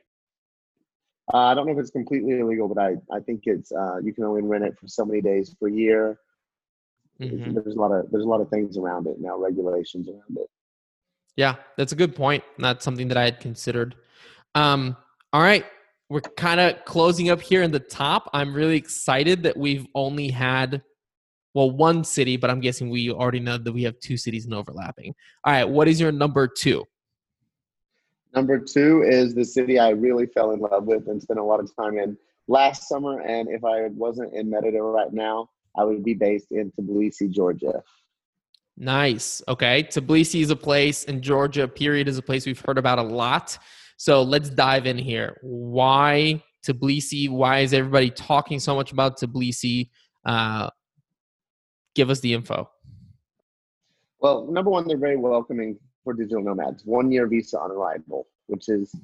[1.32, 4.12] Uh, I don't know if it's completely illegal, but I, I think it's uh, you
[4.12, 6.18] can only rent it for so many days per year.
[7.20, 7.54] Mhm.
[7.54, 10.48] There's a lot of there's a lot of things around it now, regulations around it.
[11.36, 12.44] Yeah, that's a good point.
[12.58, 13.94] Not something that I had considered.
[14.54, 14.96] Um,
[15.32, 15.64] all right,
[16.10, 18.28] we're kind of closing up here in the top.
[18.34, 20.82] I'm really excited that we've only had,
[21.54, 24.52] well, one city, but I'm guessing we already know that we have two cities in
[24.52, 25.14] overlapping.
[25.44, 26.84] All right, what is your number two?
[28.34, 31.60] Number two is the city I really fell in love with and spent a lot
[31.60, 32.16] of time in
[32.48, 33.20] last summer.
[33.20, 37.82] And if I wasn't in Merida right now, I would be based in Tbilisi, Georgia.
[38.76, 39.42] Nice.
[39.48, 39.84] Okay.
[39.84, 43.58] Tbilisi is a place, and Georgia, period, is a place we've heard about a lot.
[43.98, 45.36] So let's dive in here.
[45.42, 47.28] Why Tbilisi?
[47.28, 49.90] Why is everybody talking so much about Tbilisi?
[50.24, 50.70] Uh,
[51.94, 52.70] give us the info.
[54.20, 56.84] Well, number one, they're very welcoming for digital nomads.
[56.84, 58.94] One year visa on arrival, which is,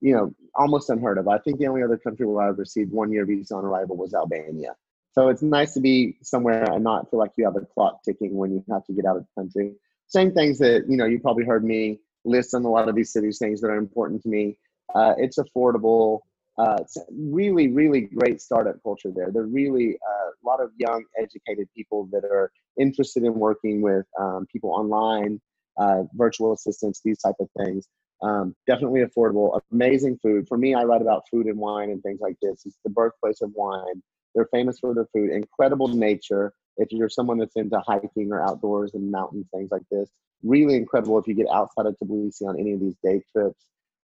[0.00, 1.28] you know, almost unheard of.
[1.28, 4.14] I think the only other country where I've received one year visa on arrival was
[4.14, 4.74] Albania.
[5.12, 8.36] So it's nice to be somewhere and not feel like you have a clock ticking
[8.36, 9.74] when you have to get out of the country.
[10.06, 13.12] Same things that, you know, you probably heard me list on a lot of these
[13.12, 14.58] cities, things that are important to me.
[14.94, 16.20] Uh, it's affordable.
[16.56, 19.30] Uh, it's really, really great startup culture there.
[19.30, 23.80] There are really uh, a lot of young, educated people that are interested in working
[23.80, 25.40] with um, people online,
[25.78, 27.86] uh, virtual assistants, these type of things.
[28.20, 30.48] Um, definitely affordable, amazing food.
[30.48, 32.62] For me, I write about food and wine and things like this.
[32.66, 34.02] It's the birthplace of wine.
[34.34, 36.52] They're famous for their food, incredible nature.
[36.76, 40.08] If you're someone that's into hiking or outdoors and mountains, things like this,
[40.42, 43.64] really incredible if you get outside of Tbilisi on any of these day trips.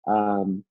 [0.08, 0.64] Um,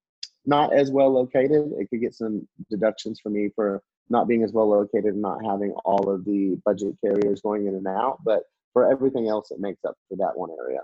[0.47, 1.73] not as well located.
[1.79, 5.45] It could get some deductions for me for not being as well located and not
[5.45, 8.19] having all of the budget carriers going in and out.
[8.25, 10.81] But for everything else, it makes up for that one area.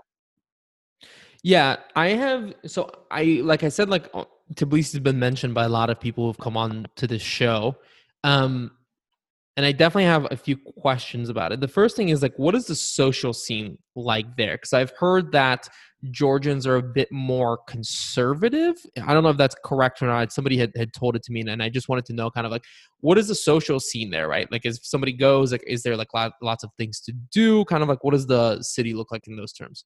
[1.43, 2.53] Yeah, I have.
[2.65, 5.99] So I, like I said, like uh, Tbilisi has been mentioned by a lot of
[5.99, 7.75] people who've come on to this show.
[8.23, 8.71] Um,
[9.57, 11.59] and I definitely have a few questions about it.
[11.59, 14.53] The first thing is like, what is the social scene like there?
[14.53, 15.67] Because I've heard that
[16.11, 18.75] Georgians are a bit more conservative.
[19.03, 20.31] I don't know if that's correct or not.
[20.31, 22.45] Somebody had, had told it to me, and, and I just wanted to know kind
[22.45, 22.65] of like,
[22.99, 24.47] what is the social scene there, right?
[24.51, 27.65] Like, if somebody goes, like, is there like lot, lots of things to do?
[27.65, 29.85] Kind of like, what does the city look like in those terms?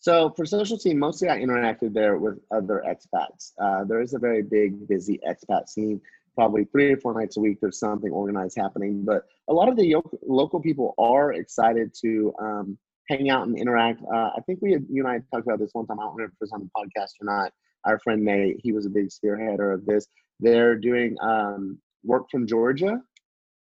[0.00, 3.52] So for social scene, mostly I interacted there with other expats.
[3.60, 6.00] Uh, there is a very big, busy expat scene.
[6.34, 9.04] Probably three or four nights a week, there's something organized happening.
[9.04, 14.00] But a lot of the local people are excited to um, hang out and interact.
[14.02, 16.00] Uh, I think we had, you and I talked about this one time.
[16.00, 17.52] I don't remember if it was on the podcast or not.
[17.84, 20.06] Our friend Nate, he was a big spearheader of this.
[20.40, 23.00] They're doing um, work from Georgia,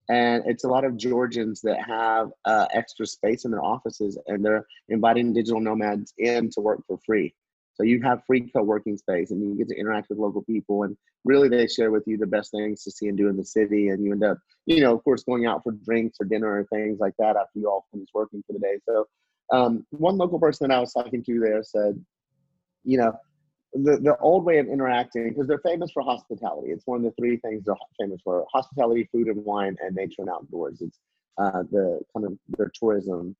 [0.09, 4.44] and it's a lot of Georgians that have uh, extra space in their offices, and
[4.44, 7.35] they're inviting digital nomads in to work for free.
[7.80, 10.94] So you have free co-working space, and you get to interact with local people, and
[11.24, 13.88] really they share with you the best things to see and do in the city,
[13.88, 16.64] and you end up, you know, of course, going out for drinks or dinner or
[16.64, 18.76] things like that after you all finish working for the day.
[18.86, 19.08] So
[19.50, 22.04] um, one local person that I was talking to there said,
[22.84, 23.14] you know,
[23.72, 26.72] the, the old way of interacting, because they're famous for hospitality.
[26.72, 30.20] It's one of the three things they're famous for hospitality, food and wine, and nature
[30.20, 30.82] and outdoors.
[30.82, 30.98] It's
[31.38, 33.34] uh, the kind of their tourism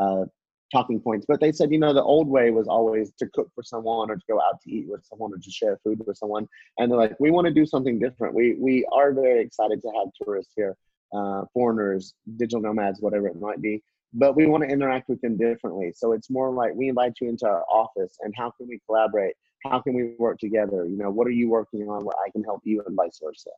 [0.00, 0.24] uh,
[0.72, 1.26] talking points.
[1.28, 4.16] But they said, you know, the old way was always to cook for someone or
[4.16, 6.48] to go out to eat with someone or to share food with someone.
[6.78, 8.34] And they're like, we want to do something different.
[8.34, 10.76] We, we are very excited to have tourists here,
[11.14, 13.82] uh, foreigners, digital nomads, whatever it might be
[14.14, 15.92] but we want to interact with them differently.
[15.94, 19.34] So it's more like we invite you into our office and how can we collaborate?
[19.64, 20.86] How can we work together?
[20.86, 23.50] You know, what are you working on where I can help you and vice versa?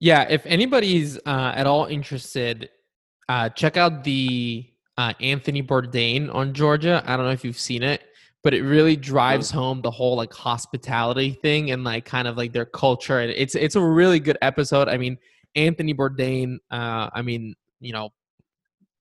[0.00, 2.70] Yeah, if anybody's uh, at all interested,
[3.28, 4.66] uh, check out the
[4.98, 7.02] uh, Anthony Bourdain on Georgia.
[7.06, 8.02] I don't know if you've seen it,
[8.42, 12.52] but it really drives home the whole like hospitality thing and like kind of like
[12.52, 13.20] their culture.
[13.20, 14.88] And it's it's a really good episode.
[14.88, 15.18] I mean,
[15.54, 16.56] Anthony Bourdain.
[16.70, 18.10] Uh, I mean, you know,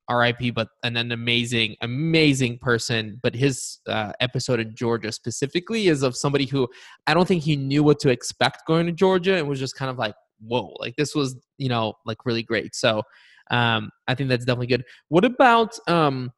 [0.10, 3.20] RIP, but an, an amazing, amazing person.
[3.22, 6.68] But his uh, episode in Georgia specifically is of somebody who
[7.08, 9.90] I don't think he knew what to expect going to Georgia and was just kind
[9.90, 12.76] of like, whoa, like this was, you know, like really great.
[12.76, 13.04] So
[13.52, 14.84] um, I think that's definitely good.
[15.10, 16.32] What about um,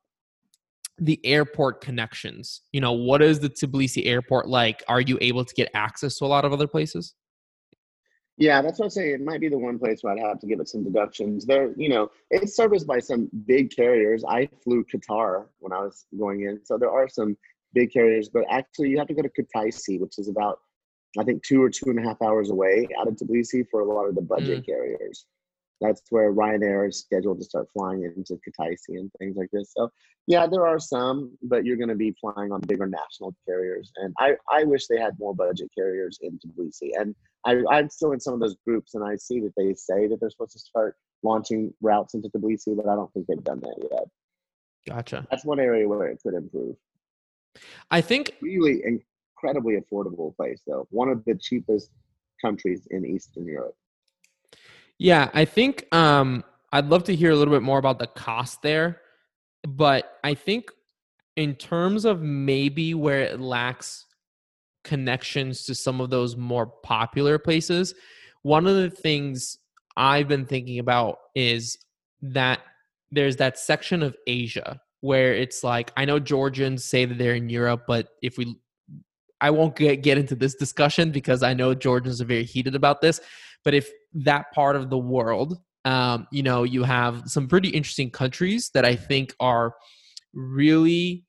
[0.97, 2.61] the airport connections?
[2.73, 4.83] You know, what is the Tbilisi airport like?
[4.87, 7.13] Are you able to get access to a lot of other places?
[8.37, 9.13] Yeah, that's what I say.
[9.13, 11.45] It might be the one place where I'd have to give it some deductions.
[11.45, 14.23] There, you know, it's serviced by some big carriers.
[14.27, 17.37] I flew Qatar when I was going in, so there are some
[17.73, 18.29] big carriers.
[18.29, 20.57] But actually, you have to go to Kutaisi, which is about,
[21.19, 23.85] I think, two or two and a half hours away out of Tbilisi for a
[23.85, 24.65] lot of the budget Mm.
[24.65, 25.27] carriers.
[25.83, 29.73] That's where Ryanair is scheduled to start flying into Kutaisi and things like this.
[29.75, 29.91] So,
[30.27, 33.91] yeah, there are some, but you're going to be flying on bigger national carriers.
[33.97, 36.91] And I, I wish they had more budget carriers in Tbilisi.
[36.97, 37.13] And
[37.45, 40.21] I, I'm still in some of those groups, and I see that they say that
[40.21, 43.75] they're supposed to start launching routes into Tbilisi, but I don't think they've done that
[43.91, 44.05] yet.
[44.87, 45.27] Gotcha.
[45.29, 46.77] That's one area where it could improve.
[47.91, 50.87] I think Really incredibly affordable place, though.
[50.91, 51.91] One of the cheapest
[52.41, 53.75] countries in Eastern Europe.
[54.99, 58.61] Yeah, I think um, I'd love to hear a little bit more about the cost
[58.61, 59.01] there,
[59.67, 60.71] but I think
[61.35, 64.05] in terms of maybe where it lacks
[64.83, 67.95] connections to some of those more popular places,
[68.43, 69.57] one of the things
[69.97, 71.77] I've been thinking about is
[72.21, 72.59] that
[73.11, 77.49] there's that section of Asia where it's like I know Georgians say that they're in
[77.49, 78.55] Europe, but if we
[79.41, 83.01] I won't get, get into this discussion because I know Georgians are very heated about
[83.01, 83.19] this.
[83.65, 88.09] But if that part of the world, um, you know, you have some pretty interesting
[88.09, 89.73] countries that I think are
[90.33, 91.25] really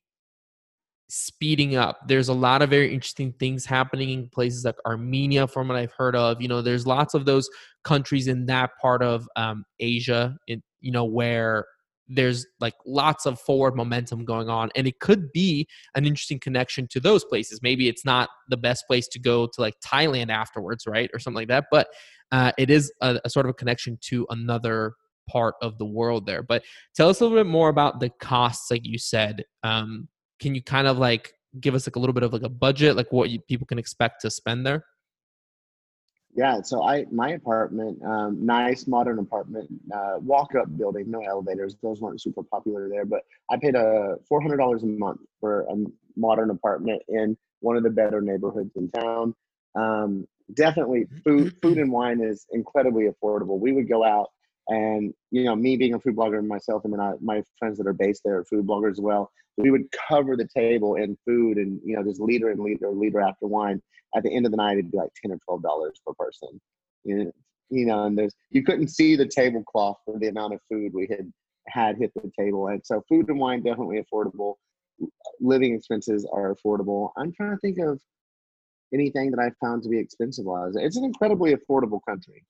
[1.07, 2.07] speeding up.
[2.07, 5.91] There's a lot of very interesting things happening in places like Armenia, from what I've
[5.91, 6.41] heard of.
[6.41, 7.49] You know, there's lots of those
[7.83, 11.65] countries in that part of um, Asia, in, you know, where
[12.07, 16.87] there's like lots of forward momentum going on and it could be an interesting connection
[16.87, 20.85] to those places maybe it's not the best place to go to like thailand afterwards
[20.85, 21.87] right or something like that but
[22.31, 24.93] uh, it is a, a sort of a connection to another
[25.29, 26.63] part of the world there but
[26.95, 30.07] tell us a little bit more about the costs like you said um,
[30.39, 32.95] can you kind of like give us like a little bit of like a budget
[32.95, 34.85] like what you, people can expect to spend there
[36.35, 41.77] Yeah, so I my apartment, um, nice modern apartment, uh, walk up building, no elevators.
[41.81, 45.61] Those weren't super popular there, but I paid a four hundred dollars a month for
[45.61, 45.75] a
[46.17, 49.33] modern apartment in one of the better neighborhoods in town.
[49.75, 51.17] Um, definitely, mm-hmm.
[51.17, 51.67] food mm-hmm.
[51.67, 53.59] food and wine is incredibly affordable.
[53.59, 54.29] We would go out
[54.67, 57.87] and you know, me being a food blogger myself, and then I, my friends that
[57.87, 59.31] are based there are food bloggers as well.
[59.57, 63.21] We would cover the table in food and you know, just liter and liter, liter
[63.21, 63.81] after wine.
[64.15, 66.59] At the end of the night it'd be like 10 or 12 dollars per person.
[67.03, 67.31] You know,
[67.69, 71.07] you know and there's you couldn't see the tablecloth for the amount of food we
[71.07, 71.31] had
[71.67, 72.67] had hit the table.
[72.67, 74.55] And so food and wine definitely affordable.
[75.41, 77.11] Living expenses are affordable.
[77.17, 77.99] I'm trying to think of
[78.93, 80.45] anything that i found to be expensive
[80.75, 82.43] it's an incredibly affordable country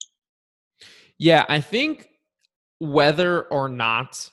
[1.18, 2.10] Yeah, I think
[2.80, 4.30] whether or not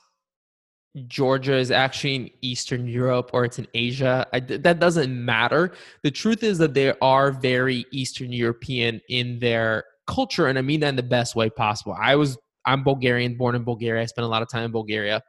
[1.07, 5.73] Georgia is actually in Eastern Europe or it's in Asia, I, that doesn't matter.
[6.03, 10.81] The truth is that they are very Eastern European in their culture, and I mean
[10.81, 11.97] that in the best way possible.
[12.01, 12.37] I was
[12.67, 14.03] I'm Bulgarian, born in Bulgaria.
[14.03, 15.23] I spent a lot of time in Bulgaria.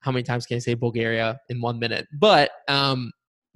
[0.00, 2.06] How many times can I say Bulgaria in one minute?
[2.12, 3.12] But um,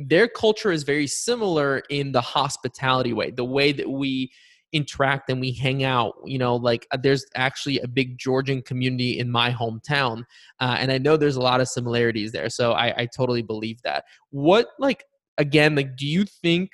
[0.08, 4.32] their culture is very similar in the hospitality way, the way that we
[4.72, 6.14] interact and we hang out.
[6.24, 10.24] You know, like uh, there's actually a big Georgian community in my hometown,
[10.60, 12.48] uh, and I know there's a lot of similarities there.
[12.48, 14.04] So I, I totally believe that.
[14.30, 15.04] What like
[15.38, 16.72] again, like, do you think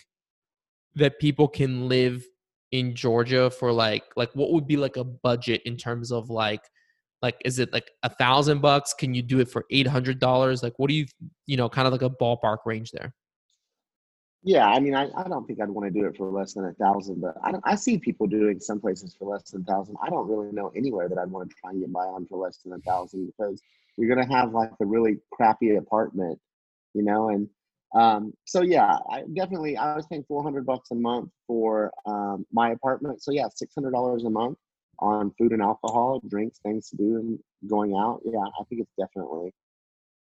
[0.94, 2.24] that people can live
[2.72, 6.62] in Georgia for like like what would be like a budget in terms of like
[7.22, 8.94] like is it like a thousand bucks?
[8.94, 10.62] Can you do it for eight hundred dollars?
[10.62, 11.06] Like what do you
[11.46, 13.14] you know kind of like a ballpark range there?
[14.42, 16.66] Yeah, I mean, I, I don't think I'd want to do it for less than
[16.66, 19.96] a thousand, but I I see people doing some places for less than a thousand.
[20.02, 22.38] I don't really know anywhere that I'd want to try and get by on for
[22.38, 23.60] less than a thousand because
[23.96, 26.38] you're gonna have like a really crappy apartment,
[26.94, 27.30] you know.
[27.30, 27.48] And
[27.94, 32.46] um, so yeah, I definitely I was paying four hundred bucks a month for um,
[32.52, 33.22] my apartment.
[33.22, 34.58] So yeah, six hundred dollars a month
[34.98, 37.38] on food and alcohol, drinks, things to do, and
[37.68, 38.20] going out.
[38.24, 39.52] Yeah, I think it's definitely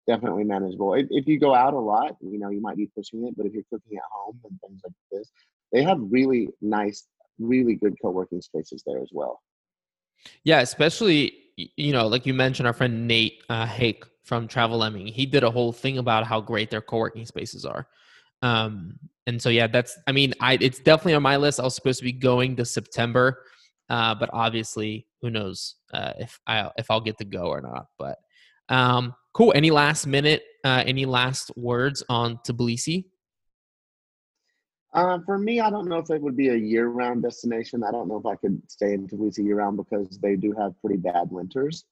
[0.08, 0.94] definitely manageable.
[0.94, 3.46] If, if you go out a lot, you know, you might be pushing it, but
[3.48, 5.32] if you're cooking at home and things like this,
[5.72, 7.08] they have really nice,
[7.40, 9.42] really good co-working spaces there as well.
[10.44, 15.08] Yeah, especially you know, like you mentioned, our friend Nate uh, Hake from Travel Lemming,
[15.08, 17.88] he did a whole thing about how great their co-working spaces are.
[18.42, 21.60] Um, and so yeah, that's I mean, I it's definitely on my list.
[21.60, 23.44] I was supposed to be going to September,
[23.90, 27.88] uh, but obviously, who knows uh, if I if I'll get to go or not.
[27.98, 28.18] But
[28.70, 29.54] um, cool.
[29.56, 33.06] Any last minute, uh, any last words on Tbilisi?
[34.94, 37.84] Uh, for me, I don't know if it would be a year-round destination.
[37.84, 40.96] I don't know if I could stay in Tbilisi year-round because they do have pretty
[40.96, 41.84] bad winters.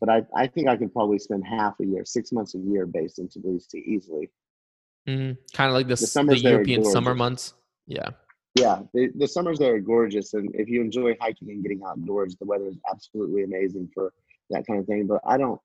[0.00, 2.86] But I, I think I could probably spend half a year, six months a year
[2.86, 4.30] based in Tbilisi easily.
[5.06, 7.52] Mm, kind of like the, The the summers there are European summer months.
[7.86, 8.08] Yeah.
[8.54, 12.36] Yeah, the, the summers there are gorgeous, and if you enjoy hiking and getting outdoors,
[12.36, 14.12] the weather is absolutely amazing for
[14.50, 15.08] that kind of thing.
[15.08, 15.60] But I don't,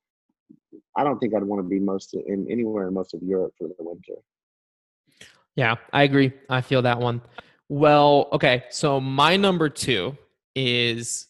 [0.97, 3.67] I don't think I'd want to be most in anywhere in most of Europe for
[3.67, 4.15] the winter.
[5.55, 6.31] Yeah, I agree.
[6.49, 7.21] I feel that one.
[7.67, 8.63] Well, okay.
[8.69, 10.17] So my number two
[10.55, 11.27] is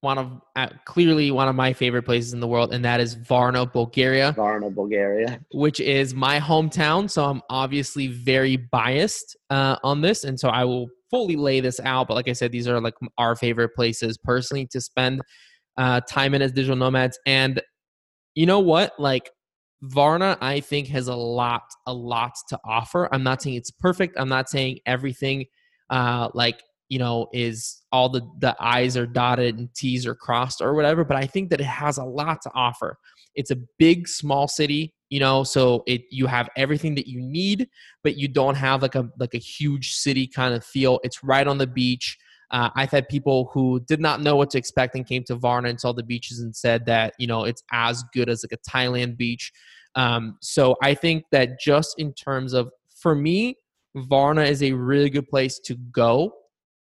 [0.00, 3.14] one of uh, clearly one of my favorite places in the world, and that is
[3.14, 5.40] Varna, Bulgaria, Varna, Bulgaria.
[5.52, 7.08] which is my hometown.
[7.10, 11.80] So I'm obviously very biased uh, on this, and so I will fully lay this
[11.80, 12.08] out.
[12.08, 15.20] But like I said, these are like our favorite places personally to spend
[15.76, 17.18] uh, time in as digital nomads.
[17.26, 17.60] And
[18.34, 18.92] you know what?
[18.98, 19.30] Like
[19.82, 23.08] Varna, I think has a lot, a lot to offer.
[23.12, 24.16] I'm not saying it's perfect.
[24.18, 25.44] I'm not saying everything,
[25.90, 30.60] uh, like you know, is all the the I's are dotted and T's are crossed
[30.60, 31.04] or whatever.
[31.04, 32.98] But I think that it has a lot to offer.
[33.34, 37.68] It's a big, small city, you know, so it you have everything that you need,
[38.02, 41.00] but you don't have like a like a huge city kind of feel.
[41.04, 42.18] It's right on the beach.
[42.50, 45.68] Uh, I've had people who did not know what to expect and came to Varna
[45.68, 48.70] and saw the beaches and said that you know it's as good as like a
[48.70, 49.52] Thailand beach.
[49.94, 53.56] Um, so I think that just in terms of for me,
[53.94, 56.32] Varna is a really good place to go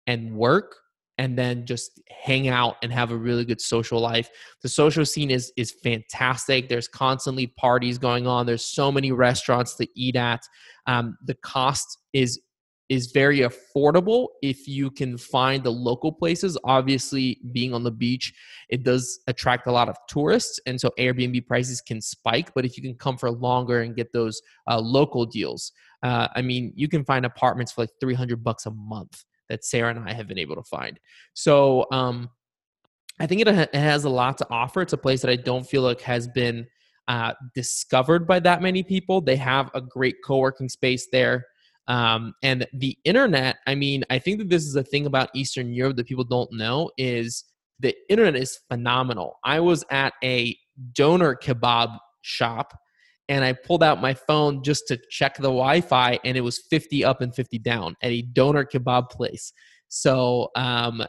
[0.08, 0.76] and work
[1.18, 4.30] and then just hang out and have a really good social life.
[4.62, 6.70] The social scene is is fantastic.
[6.70, 8.46] There's constantly parties going on.
[8.46, 10.42] There's so many restaurants to eat at.
[10.88, 12.42] Um, the cost is
[12.88, 16.56] is very affordable if you can find the local places.
[16.66, 18.32] Obviously, being on the beach,
[18.70, 22.54] it does attract a lot of tourists, and so Airbnb prices can spike.
[22.54, 25.72] But if you can come for longer and get those uh, local deals,
[26.04, 29.66] uh, I mean, you can find apartments for like three hundred bucks a month that
[29.66, 31.00] Sarah and I have been able to find.
[31.34, 32.30] So um,
[33.20, 34.82] I think it, it has a lot to offer.
[34.82, 36.68] It's a place that I don't feel like has been
[37.08, 39.22] uh, discovered by that many people.
[39.22, 41.46] They have a great co working space there.
[41.88, 45.72] Um, and the internet, I mean, I think that this is a thing about Eastern
[45.72, 47.44] Europe that people don't know is
[47.80, 49.38] the internet is phenomenal.
[49.44, 50.58] I was at a
[50.94, 52.74] doner kebab shop
[53.28, 57.04] and I pulled out my phone just to check the Wi-Fi, and it was 50
[57.04, 59.52] up and 50 down at a doner kebab place.
[59.88, 61.04] So um,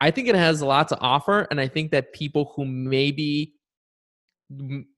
[0.00, 3.54] I think it has a lot to offer, and I think that people who maybe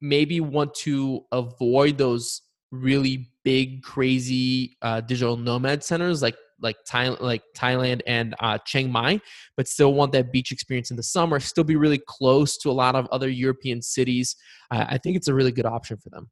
[0.01, 2.43] maybe want to avoid those
[2.73, 8.91] really big, crazy uh, digital nomad centers like like Thailand, like Thailand and uh, Chiang
[8.91, 9.21] Mai,
[9.57, 11.39] but still want that beach experience in the summer.
[11.39, 14.37] Still be really close to a lot of other European cities.
[14.71, 16.31] Uh, I think it's a really good option for them.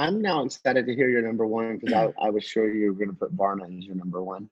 [0.00, 2.98] I'm now excited to hear your number one because I, I was sure you were
[2.98, 4.48] going to put Varna as your number one.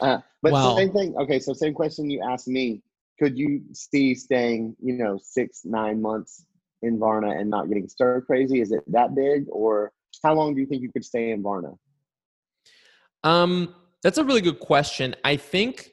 [0.00, 1.14] Uh, but Well- same thing.
[1.16, 2.82] Okay, so same question you asked me.
[3.18, 6.46] Could you see staying, you know, six, nine months
[6.82, 8.60] in Varna and not getting stir crazy?
[8.60, 11.72] Is it that big, or how long do you think you could stay in Varna?
[13.24, 15.16] Um, that's a really good question.
[15.24, 15.90] I think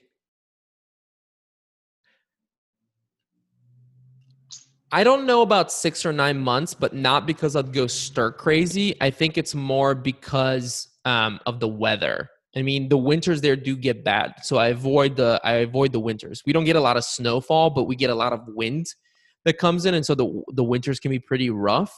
[4.95, 8.95] I don't know about six or nine months, but not because I'd go stir crazy.
[9.01, 12.29] I think it's more because um, of the weather.
[12.55, 15.99] I mean, the winters there do get bad, so I avoid the I avoid the
[15.99, 16.43] winters.
[16.45, 18.85] We don't get a lot of snowfall, but we get a lot of wind
[19.43, 21.93] that comes in, and so the the winters can be pretty rough.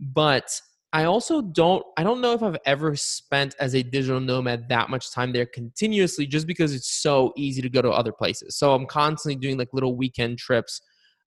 [0.00, 0.50] But
[0.92, 4.90] I also don't I don't know if I've ever spent as a digital nomad that
[4.90, 8.56] much time there continuously just because it's so easy to go to other places.
[8.56, 10.80] So I'm constantly doing like little weekend trips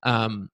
[0.03, 0.49] um,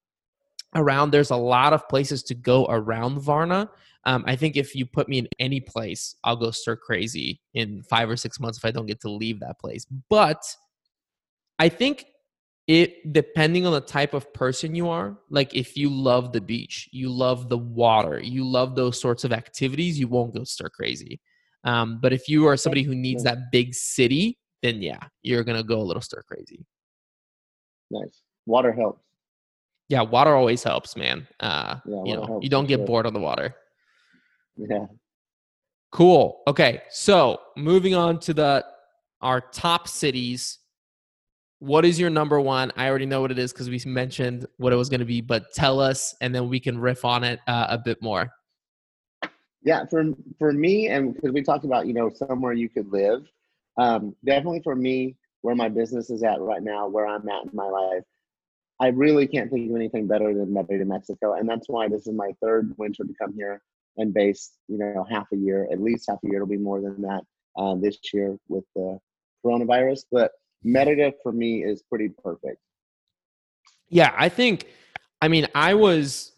[0.74, 1.10] around.
[1.10, 3.70] There's a lot of places to go around Varna.
[4.04, 7.82] Um, I think if you put me in any place, I'll go stir crazy in
[7.84, 9.86] five or six months if I don't get to leave that place.
[10.08, 10.42] But
[11.58, 12.06] I think
[12.68, 16.88] it depending on the type of person you are like if you love the beach
[16.92, 21.20] you love the water you love those sorts of activities you won't go stir crazy
[21.64, 25.64] um, but if you are somebody who needs that big city then yeah you're gonna
[25.64, 26.64] go a little stir crazy
[27.92, 28.22] Nice.
[28.46, 29.04] Water helps.
[29.92, 32.86] Yeah water always helps man uh, Yeah, you know you don't get sure.
[32.86, 33.48] bored on the water
[34.56, 34.86] Yeah.
[35.92, 36.40] Cool.
[36.46, 36.80] Okay.
[36.88, 38.64] So moving on to the
[39.20, 40.58] our top cities.
[41.58, 42.72] What is your number one?
[42.76, 45.20] I already know what it is because we mentioned what it was going to be,
[45.20, 48.32] but tell us, and then we can riff on it uh, a bit more.
[49.62, 50.02] Yeah, for
[50.38, 53.22] for me, and because we talked about you know somewhere you could live,
[53.76, 57.50] um, definitely for me, where my business is at right now, where I'm at in
[57.52, 58.04] my life,
[58.82, 62.14] I really can't think of anything better than Merida, Mexico, and that's why this is
[62.14, 63.62] my third winter to come here
[63.96, 66.36] and base you know half a year, at least half a year.
[66.36, 67.22] It'll be more than that
[67.56, 68.98] um, this year with the
[69.46, 70.32] coronavirus, but
[70.64, 72.58] Merida for me is pretty perfect.
[73.88, 74.66] Yeah, I think.
[75.20, 76.32] I mean, I was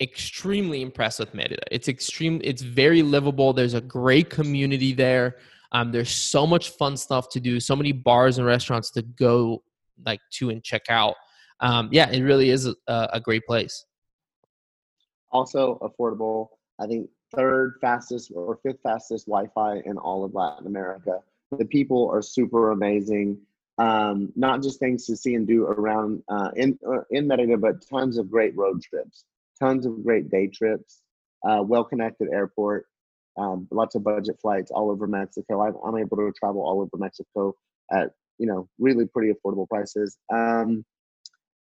[0.00, 1.62] extremely impressed with Merida.
[1.70, 2.40] It's extreme.
[2.42, 3.52] It's very livable.
[3.52, 5.36] There's a great community there.
[5.70, 7.60] Um, there's so much fun stuff to do.
[7.60, 9.62] So many bars and restaurants to go
[10.04, 11.14] like to and check out.
[11.64, 13.86] Um, yeah, it really is a, a great place.
[15.34, 16.48] also affordable.
[16.78, 21.20] I think third fastest or fifth fastest Wi-Fi in all of Latin America.
[21.58, 23.38] The people are super amazing.
[23.78, 27.84] Um, not just things to see and do around uh, in uh, in Merida, but
[27.88, 29.24] tons of great road trips,
[29.58, 31.02] tons of great day trips,
[31.48, 32.86] uh, well-connected airport,
[33.36, 35.62] um, lots of budget flights all over Mexico.
[35.66, 37.56] I'm, I'm able to travel all over Mexico
[37.90, 40.18] at you know really pretty affordable prices.
[40.32, 40.84] Um,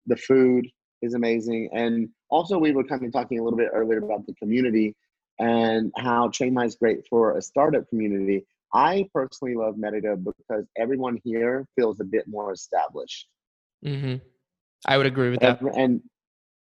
[0.06, 0.66] the food
[1.02, 4.34] is amazing, and also we were kind of talking a little bit earlier about the
[4.34, 4.94] community
[5.38, 8.44] and how Chiang Mai is great for a startup community.
[8.74, 13.26] I personally love Merida because everyone here feels a bit more established.
[13.82, 14.16] hmm
[14.86, 15.58] I would agree with that.
[15.58, 16.00] Every- and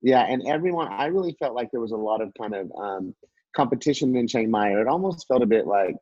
[0.01, 3.15] yeah, and everyone, I really felt like there was a lot of kind of um,
[3.55, 4.79] competition in Chiang Mai.
[4.79, 5.95] It almost felt a bit like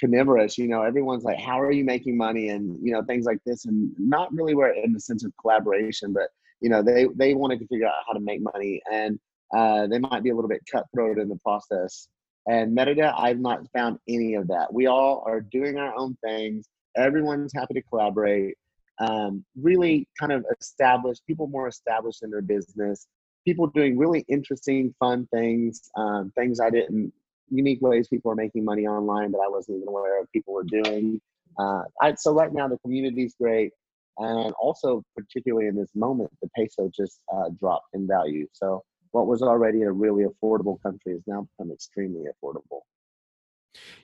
[0.00, 0.56] carnivorous.
[0.56, 3.64] You know, everyone's like, "How are you making money?" and you know things like this,
[3.64, 6.28] and not really where in the sense of collaboration, but
[6.64, 9.18] you know they they wanted to figure out how to make money, and
[9.54, 12.08] uh, they might be a little bit cutthroat in the process.
[12.48, 14.72] And Merida, I've not found any of that.
[14.72, 16.66] We all are doing our own things.
[16.96, 18.54] Everyone's happy to collaborate.
[18.98, 23.06] Um, really kind of established people more established in their business.
[23.44, 25.90] People doing really interesting, fun things.
[25.96, 27.12] Um, things I didn't
[27.50, 30.64] unique ways people are making money online that I wasn't even aware of people were
[30.64, 31.20] doing.
[31.58, 33.72] Uh, I, so right now the community's great,
[34.18, 38.46] and also particularly in this moment, the peso just uh, dropped in value.
[38.52, 42.80] So what was already a really affordable country has now become extremely affordable.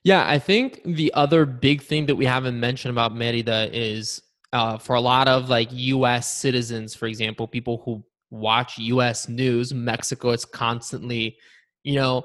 [0.03, 4.79] Yeah, I think the other big thing that we haven't mentioned about Merida is uh,
[4.79, 6.33] for a lot of like U.S.
[6.33, 9.29] citizens, for example, people who watch U.S.
[9.29, 11.37] news, Mexico is constantly,
[11.85, 12.23] you know,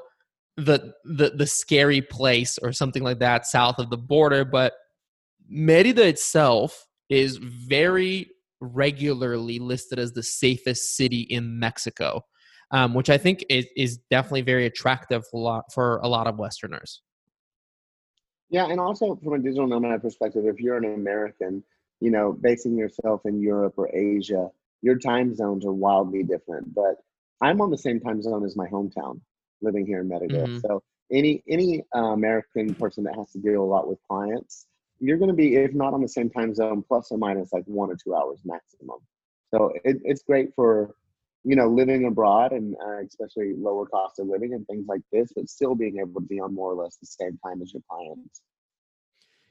[0.57, 4.45] the the the scary place or something like that south of the border.
[4.45, 4.73] But
[5.47, 8.29] Merida itself is very
[8.61, 12.21] regularly listed as the safest city in Mexico,
[12.71, 16.27] um, which I think is, is definitely very attractive for a lot, for a lot
[16.27, 17.01] of Westerners.
[18.49, 21.63] Yeah, and also from a digital nomad perspective, if you're an American,
[21.99, 24.49] you know, basing yourself in Europe or Asia,
[24.81, 26.73] your time zones are wildly different.
[26.73, 26.97] But
[27.41, 29.19] I'm on the same time zone as my hometown,
[29.61, 30.47] living here in Merida.
[30.47, 30.61] Mhm.
[30.61, 34.67] So any any uh, American person that has to deal a lot with clients,
[34.99, 37.63] you're going to be, if not on the same time zone, plus or minus like
[37.65, 38.99] one or two hours maximum.
[39.53, 40.95] So it, it's great for
[41.43, 45.31] you know living abroad and uh, especially lower cost of living and things like this,
[45.35, 47.83] but still being able to be on more or less the same time as your
[47.89, 48.41] clients.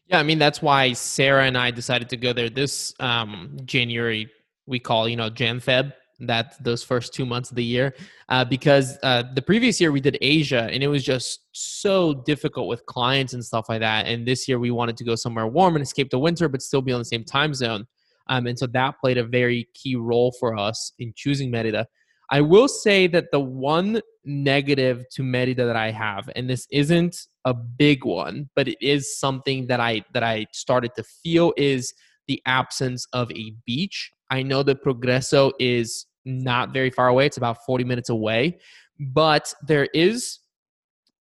[0.07, 4.31] Yeah, I mean that's why Sarah and I decided to go there this um, January.
[4.67, 7.95] We call you know Jan Feb that those first two months of the year
[8.29, 12.69] uh, because uh, the previous year we did Asia and it was just so difficult
[12.69, 14.07] with clients and stuff like that.
[14.07, 16.83] And this year we wanted to go somewhere warm and escape the winter, but still
[16.83, 17.87] be on the same time zone.
[18.29, 21.87] Um, and so that played a very key role for us in choosing Merida.
[22.31, 27.17] I will say that the one negative to Merida that I have, and this isn't
[27.45, 31.93] a big one, but it is something that I that I started to feel is
[32.27, 34.11] the absence of a beach.
[34.35, 38.59] I know that Progreso is not very far away; it's about forty minutes away,
[38.99, 40.41] but there is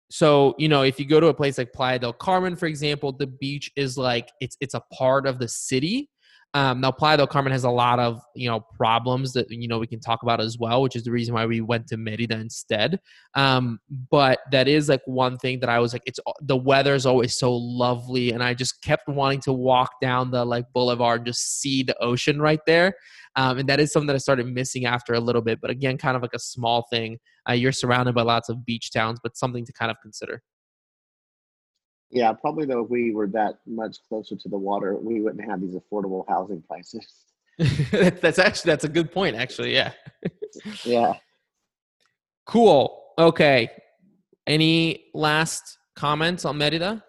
[0.09, 3.11] so you know if you go to a place like playa del carmen for example
[3.11, 6.09] the beach is like it's it's a part of the city
[6.56, 9.80] um, now playa del carmen has a lot of you know problems that you know
[9.80, 12.36] we can talk about as well which is the reason why we went to merida
[12.36, 12.99] instead.
[13.34, 13.80] Um,
[14.12, 17.38] but that is like one thing that i was like it's the weather is always
[17.38, 21.60] so lovely and i just kept wanting to walk down the like boulevard and just
[21.60, 22.93] see the ocean right there.
[23.36, 25.97] Um, and that is something that i started missing after a little bit but again
[25.97, 27.18] kind of like a small thing.
[27.49, 30.43] Uh, you're surrounded by lots of beach towns but something to kind of consider
[32.14, 35.61] Yeah, probably though, if we were that much closer to the water, we wouldn't have
[35.61, 37.05] these affordable housing prices.
[38.22, 39.91] that's actually that's a good point actually yeah
[40.84, 41.14] Yeah.
[42.47, 43.70] cool okay
[44.47, 47.03] any last comments on merida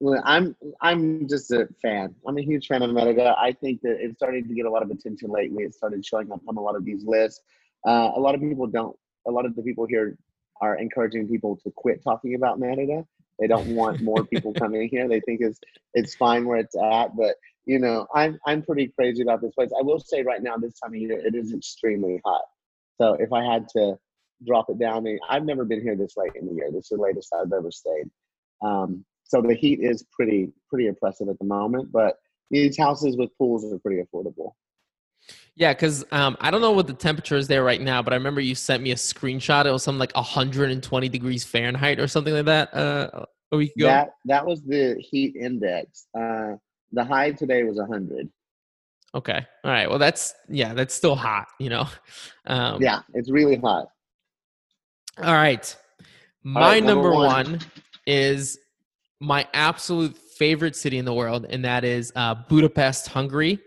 [0.00, 2.14] Well, I'm I'm just a fan.
[2.26, 3.34] I'm a huge fan of Merida.
[3.38, 5.64] I think that it's starting to get a lot of attention lately.
[5.64, 7.40] It started showing up on a lot of these lists.
[7.86, 8.94] Uh, a lot of people don't.
[9.26, 10.18] A lot of the people here
[10.60, 13.06] are encouraging people to quit talking about Merida.
[13.38, 15.08] They don't want more people coming here.
[15.08, 15.60] They think it's
[15.94, 17.16] it's fine where it's at.
[17.16, 19.70] But you know, I'm I'm pretty crazy about this place.
[19.78, 22.42] I will say right now, this time of year, it is extremely hot.
[23.00, 23.98] So if I had to
[24.46, 26.70] drop it down, I mean, I've never been here this late in the year.
[26.70, 28.10] This is the latest I've ever stayed.
[28.62, 32.16] Um, so the heat is pretty pretty oppressive at the moment, but
[32.50, 34.52] these houses with pools are pretty affordable.
[35.56, 38.16] Yeah, because um, I don't know what the temperature is there right now, but I
[38.16, 39.66] remember you sent me a screenshot.
[39.66, 43.86] It was something like 120 degrees Fahrenheit or something like that uh, a week ago.
[43.86, 46.06] That that was the heat index.
[46.18, 46.54] Uh,
[46.92, 48.28] the high today was 100.
[49.14, 49.88] okay, all right.
[49.88, 51.46] Well, that's yeah, that's still hot.
[51.58, 51.88] You know.
[52.46, 53.86] Um, Yeah, it's really hot.
[55.16, 55.74] All right.
[56.42, 57.52] My right, number, number one.
[57.52, 57.60] one.
[58.06, 58.58] is
[59.18, 63.60] my absolute favorite city in the world, and that is uh, Budapest, Hungary.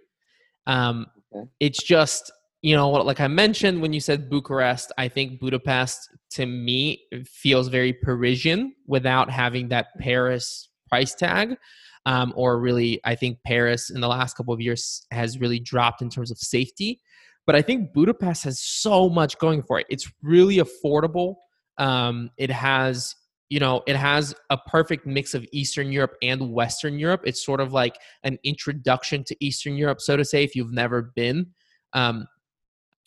[0.68, 1.48] Um, Okay.
[1.60, 6.46] It's just, you know, like I mentioned when you said Bucharest, I think Budapest to
[6.46, 11.58] me feels very Parisian without having that Paris price tag.
[12.06, 16.02] Um, or really, I think Paris in the last couple of years has really dropped
[16.02, 17.02] in terms of safety.
[17.46, 19.88] But I think Budapest has so much going for it.
[19.90, 21.36] It's really affordable.
[21.78, 23.14] Um, it has,
[23.50, 27.22] you know, it has a perfect mix of Eastern Europe and Western Europe.
[27.26, 31.14] It's sort of like an introduction to Eastern Europe, so to say, if you've never
[31.16, 31.48] been.
[31.94, 32.28] Um,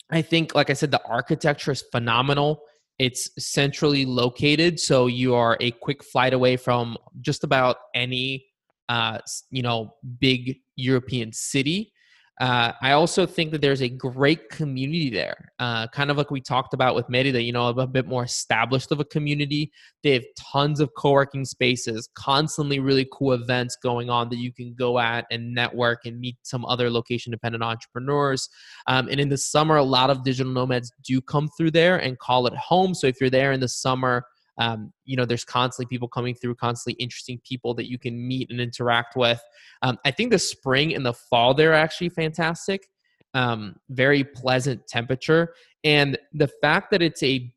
[0.09, 2.63] I think, like I said, the architecture is phenomenal.
[2.99, 8.45] It's centrally located, so you are a quick flight away from just about any,
[8.89, 9.19] uh,
[9.51, 11.93] you know, big European city.
[12.41, 16.41] Uh, I also think that there's a great community there, uh, kind of like we
[16.41, 17.39] talked about with Merida.
[17.39, 19.71] You know, a bit more established of a community.
[20.01, 24.73] They have tons of co-working spaces, constantly really cool events going on that you can
[24.73, 28.49] go at and network and meet some other location-dependent entrepreneurs.
[28.87, 32.17] Um, and in the summer, a lot of digital nomads do come through there and
[32.17, 32.95] call it home.
[32.95, 34.25] So if you're there in the summer,
[34.57, 38.49] um, you know, there's constantly people coming through, constantly interesting people that you can meet
[38.49, 39.41] and interact with.
[39.81, 42.87] Um, I think the spring and the fall there are actually fantastic.
[43.33, 45.53] Um, very pleasant temperature,
[45.85, 47.53] and the fact that it's a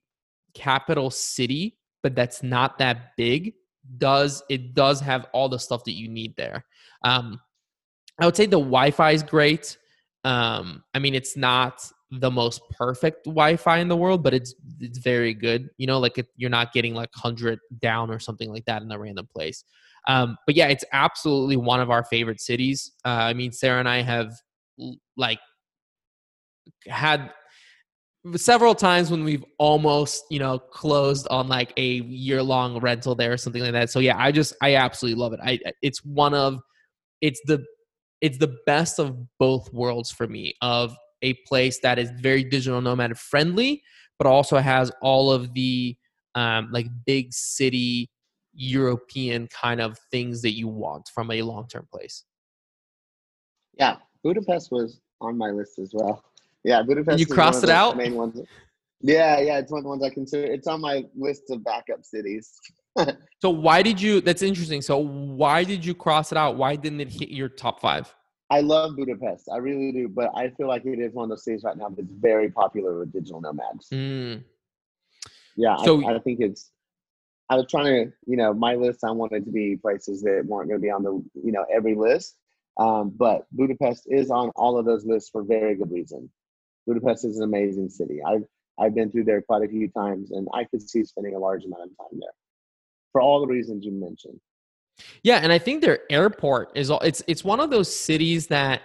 [0.55, 3.55] capital city, but that's not that big,
[3.99, 6.65] does it does have all the stuff that you need there.
[7.03, 7.41] Um,
[8.21, 9.77] I would say the Wi-Fi is great.
[10.23, 11.91] Um, I mean, it's not
[12.21, 15.69] the most perfect Wi-Fi in the world, but it's it's very good.
[15.79, 18.91] You know, like it, you're not getting like hundred down or something like that in
[18.91, 19.65] a random place.
[20.09, 22.93] Um, but yeah, it's absolutely one of our favorite cities.
[23.05, 24.33] Uh, I mean, Sarah and I have
[25.17, 25.39] like
[26.87, 27.31] had
[28.37, 33.33] several times when we've almost you know closed on like a year long rental there
[33.33, 36.33] or something like that so yeah i just i absolutely love it i it's one
[36.33, 36.59] of
[37.21, 37.63] it's the
[38.23, 42.81] it's the best of both worlds for me of a place that is very digital
[42.81, 43.83] nomad friendly
[44.19, 45.97] but also has all of the
[46.35, 48.11] um, like big city
[48.53, 52.25] european kind of things that you want from a long-term place
[53.79, 56.23] Yeah, Budapest was on my list as well.
[56.63, 57.19] Yeah, Budapest.
[57.19, 57.97] you is crossed it out?
[57.97, 58.41] Main ones.
[59.01, 60.51] Yeah, yeah, it's one of the ones I consider.
[60.51, 62.53] It's on my list of backup cities.
[63.43, 67.01] so why did you that's interesting so why did you cross it out why didn't
[67.01, 68.15] it hit your top five
[68.51, 69.49] I love Budapest.
[69.53, 71.89] I really do, but I feel like it is one of those cities right now
[71.89, 73.89] that's very popular with digital nomads.
[73.93, 74.45] Mm.
[75.57, 76.71] Yeah, So- I, I think it's.
[77.51, 79.05] I was trying to, you know, my list.
[79.05, 81.95] I wanted to be places that weren't going to be on the, you know, every
[81.95, 82.37] list.
[82.79, 86.31] Um, but Budapest is on all of those lists for very good reason.
[86.87, 88.21] Budapest is an amazing city.
[88.27, 88.45] I've
[88.79, 91.65] I've been through there quite a few times, and I could see spending a large
[91.65, 92.33] amount of time there
[93.13, 94.41] for all the reasons you mentioned.
[95.23, 98.83] Yeah, and I think their airport is all it's it's one of those cities that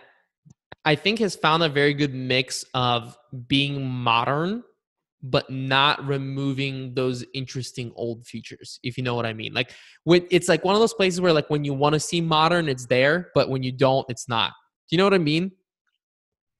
[0.85, 4.63] I think has found a very good mix of being modern
[5.21, 9.53] but not removing those interesting old features if you know what i mean.
[9.53, 9.71] Like
[10.05, 12.69] when it's like one of those places where like when you want to see modern
[12.69, 14.51] it's there but when you don't it's not.
[14.89, 15.51] Do you know what i mean?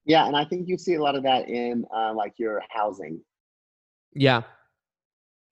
[0.06, 3.22] Yeah, and I think you see a lot of that in uh, like your housing.
[4.14, 4.42] yeah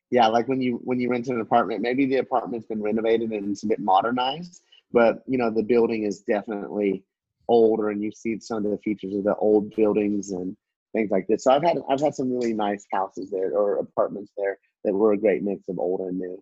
[0.10, 3.52] Yeah, like when you when you rent an apartment, maybe the apartment's been renovated and
[3.52, 7.04] it's a bit modernized, but you know the building is definitely
[7.50, 10.56] older, and you see some of the features of the old buildings and
[10.94, 11.44] things like this.
[11.44, 15.14] So I've had I've had some really nice houses there or apartments there that were
[15.14, 16.42] a great mix of old and new.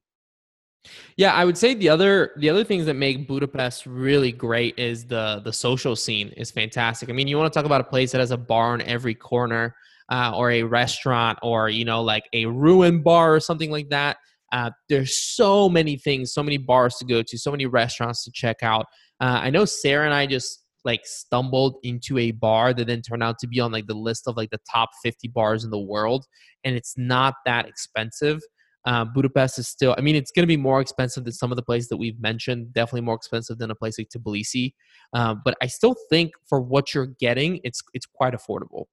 [1.18, 5.06] Yeah, I would say the other the other things that make Budapest really great is
[5.06, 7.10] the the social scene is fantastic.
[7.10, 9.16] I mean, you want to talk about a place that has a bar in every
[9.16, 9.76] corner,
[10.12, 14.18] uh, or a restaurant, or you know, like a ruin bar or something like that.
[14.52, 18.32] Uh, there's so many things, so many bars to go to, so many restaurants to
[18.34, 18.86] check out.
[19.20, 23.24] Uh, I know Sarah and I just like stumbled into a bar that then turned
[23.24, 25.80] out to be on like the list of like the top 50 bars in the
[25.80, 26.26] world,
[26.64, 28.42] and it's not that expensive.
[28.86, 31.56] Uh, Budapest is still, I mean, it's going to be more expensive than some of
[31.56, 34.74] the places that we've mentioned, definitely more expensive than a place like Tbilisi.
[35.14, 38.86] Um, but I still think for what you're getting, it's it's quite affordable.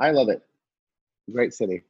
[0.00, 0.42] I love it.
[1.30, 1.82] Great city.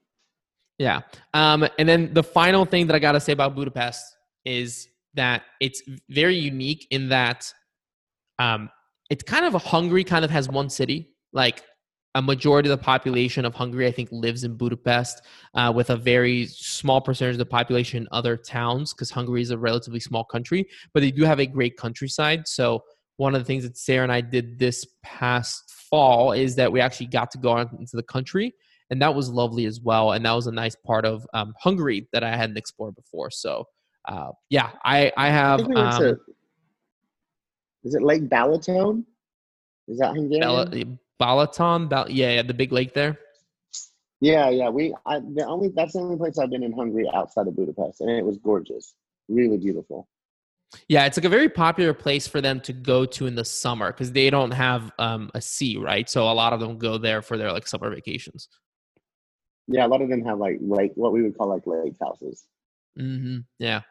[0.79, 1.01] Yeah.
[1.35, 4.03] Um, and then the final thing that I got to say about Budapest
[4.45, 7.53] is that it's very unique in that
[8.39, 8.71] um,
[9.11, 11.11] it's kind of a Hungary kind of has one city.
[11.33, 11.63] Like
[12.17, 15.23] a majority of the population of Hungary, I think, lives in Budapest,
[15.55, 19.51] uh, with a very small percentage of the population in other towns because Hungary is
[19.51, 22.49] a relatively small country, but they do have a great countryside.
[22.49, 22.83] So
[23.19, 26.81] one of the things that Sarah and I did this past fall is that we
[26.81, 28.55] actually got to go out into the country
[28.91, 30.13] and that was lovely as well.
[30.13, 33.31] And that was a nice part of um, Hungary that I hadn't explored before.
[33.31, 33.65] So,
[34.09, 36.19] uh, yeah, I I I have we um, to.
[37.85, 39.05] Is it Lake Balaton?
[39.89, 40.99] Is that Hungarian?
[41.19, 43.19] Bala- Balaton, Bal- yeah, yeah, the big lake there.
[44.21, 44.69] Yeah, yeah.
[44.69, 48.01] We I the only that's the only place I've been in Hungary outside of Budapest,
[48.01, 48.95] and it was gorgeous,
[49.29, 50.09] really beautiful.
[50.89, 53.93] Yeah, it's like a very popular place for them to go to in the summer
[53.93, 56.09] because they don't have um, a sea, right?
[56.09, 58.49] So a lot of them go there for their like summer vacations.
[59.67, 62.45] Yeah, a lot of them have like lake, what we would call like lake houses.
[62.97, 63.83] hmm Yeah.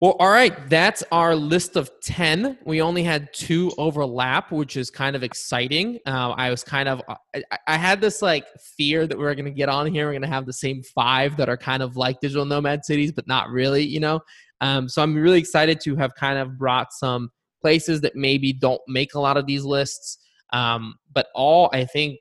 [0.00, 0.68] Well, all right.
[0.68, 2.58] That's our list of 10.
[2.66, 5.98] We only had two overlap, which is kind of exciting.
[6.04, 7.00] Uh, I was kind of,
[7.34, 8.44] I, I had this like
[8.76, 10.06] fear that we are going to get on here.
[10.06, 13.12] We're going to have the same five that are kind of like digital nomad cities,
[13.12, 14.20] but not really, you know?
[14.60, 17.30] Um, so I'm really excited to have kind of brought some
[17.60, 20.18] places that maybe don't make a lot of these lists,
[20.52, 22.18] um, but all, I think,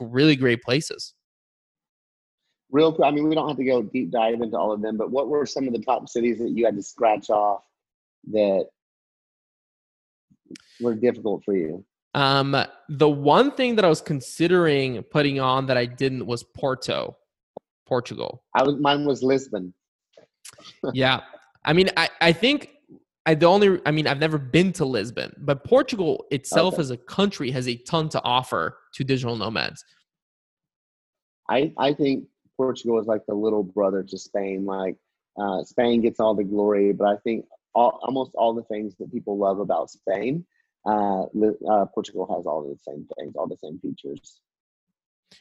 [0.00, 1.14] really great places.
[2.70, 4.96] Real quick, I mean, we don't have to go deep dive into all of them,
[4.96, 7.62] but what were some of the top cities that you had to scratch off
[8.30, 8.66] that
[10.80, 11.84] were difficult for you?
[12.14, 12.56] Um,
[12.88, 17.16] the one thing that I was considering putting on that I didn't was Porto,
[17.86, 18.42] Portugal.
[18.54, 19.72] I was mine was Lisbon.
[20.92, 21.20] Yeah,
[21.64, 22.70] I mean, I I think
[23.26, 26.82] I the only I mean I've never been to Lisbon, but Portugal itself Okay.
[26.82, 29.84] as a country has a ton to offer to digital nomads.
[31.48, 32.24] I I think
[32.56, 34.64] Portugal is like the little brother to Spain.
[34.64, 34.96] Like
[35.38, 39.12] uh, Spain gets all the glory, but I think all, almost all the things that
[39.12, 40.44] people love about Spain,
[40.86, 44.40] uh, uh, Portugal has all the same things, all the same features.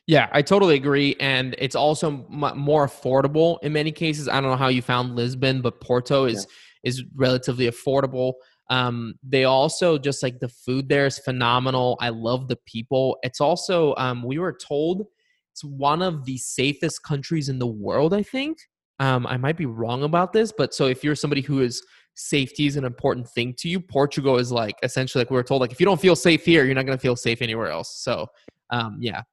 [0.08, 4.28] Yeah, I totally agree, and it's also m- more affordable in many cases.
[4.28, 6.48] I don't know how you found Lisbon, but Porto is
[6.84, 8.34] is relatively affordable.
[8.70, 11.98] Um, they also just like the food there is phenomenal.
[12.00, 13.18] I love the people.
[13.24, 15.06] It's also um, we were told
[15.52, 18.14] it's one of the safest countries in the world.
[18.14, 18.60] I think
[19.00, 21.84] um, I might be wrong about this, but so if you're somebody who is
[22.16, 25.62] safety is an important thing to you, Portugal is like essentially like we were told
[25.62, 28.02] like if you don't feel safe here, you're not going to feel safe anywhere else.
[28.02, 28.28] So
[28.70, 29.24] um, yeah,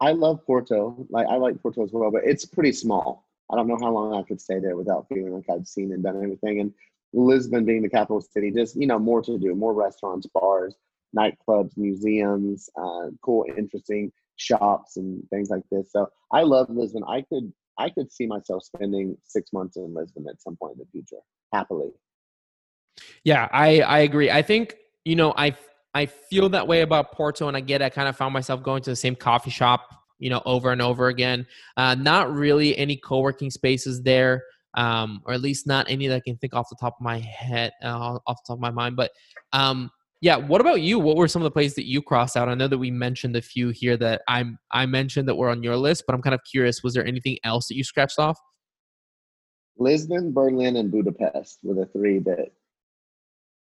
[0.00, 1.06] I love Porto.
[1.10, 3.26] Like I like Porto as well, but it's pretty small.
[3.52, 6.02] I don't know how long I could stay there without feeling like I've seen and
[6.02, 6.60] done everything.
[6.60, 6.72] And
[7.12, 10.74] Lisbon being the capital city, just you know, more to do, more restaurants, bars,
[11.16, 15.92] nightclubs, museums, uh, cool, interesting shops and things like this.
[15.92, 17.02] So I love Lisbon.
[17.06, 20.78] I could I could see myself spending six months in Lisbon at some point in
[20.78, 21.22] the future,
[21.52, 21.90] happily.
[23.24, 24.30] Yeah, I I agree.
[24.30, 25.54] I think you know I
[25.94, 27.82] I feel that way about Porto, and I get.
[27.82, 29.88] I kind of found myself going to the same coffee shop,
[30.18, 31.46] you know, over and over again.
[31.76, 36.20] Uh, not really any co-working spaces there, um, or at least not any that I
[36.20, 38.96] can think off the top of my head, uh, off the top of my mind.
[38.96, 39.10] But
[39.52, 40.98] um, yeah, what about you?
[40.98, 42.48] What were some of the places that you crossed out?
[42.48, 45.62] I know that we mentioned a few here that I'm I mentioned that were on
[45.62, 46.82] your list, but I'm kind of curious.
[46.82, 48.38] Was there anything else that you scratched off?
[49.78, 52.52] Lisbon, Berlin, and Budapest were the three that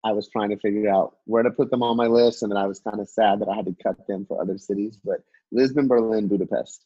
[0.06, 2.56] I was trying to figure out where to put them on my list, and then
[2.56, 4.96] I was kind of sad that I had to cut them for other cities.
[5.04, 5.18] But
[5.50, 6.84] Lisbon, Berlin, Budapest.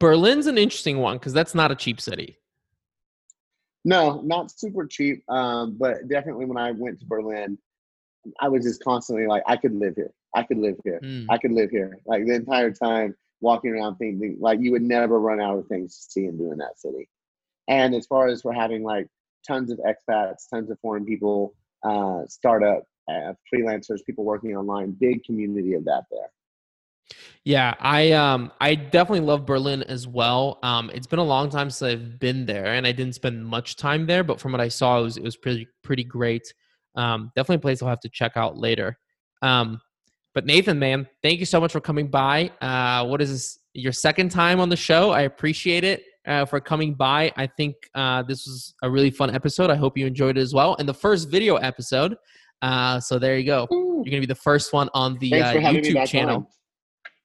[0.00, 2.38] Berlin's an interesting one because that's not a cheap city.
[3.84, 7.58] No, not super cheap, um, but definitely when I went to Berlin,
[8.40, 10.14] I was just constantly like, I could live here.
[10.34, 11.00] I could live here.
[11.04, 11.26] Mm.
[11.28, 11.98] I could live here.
[12.06, 15.98] Like the entire time walking around thinking like you would never run out of things
[15.98, 17.10] to see and do in that city.
[17.68, 19.08] And as far as we're having like
[19.46, 21.54] tons of expats, tons of foreign people,
[21.84, 26.30] uh, startup, uh, freelancers, people working online, big community of that there.
[27.44, 30.58] Yeah, I um I definitely love Berlin as well.
[30.62, 33.76] Um, it's been a long time since I've been there, and I didn't spend much
[33.76, 34.24] time there.
[34.24, 36.54] But from what I saw, it was it was pretty pretty great.
[36.96, 38.98] Um, definitely a place I'll have to check out later.
[39.42, 39.80] Um,
[40.32, 42.50] but Nathan, man, thank you so much for coming by.
[42.60, 43.58] Uh, what is this?
[43.74, 45.10] Your second time on the show.
[45.10, 47.32] I appreciate it uh, for coming by.
[47.36, 49.70] I think uh, this was a really fun episode.
[49.70, 50.76] I hope you enjoyed it as well.
[50.78, 52.16] And the first video episode.
[52.62, 53.66] Uh, so there you go.
[53.70, 56.36] You're gonna be the first one on the uh, for having me YouTube channel.
[56.36, 56.46] on.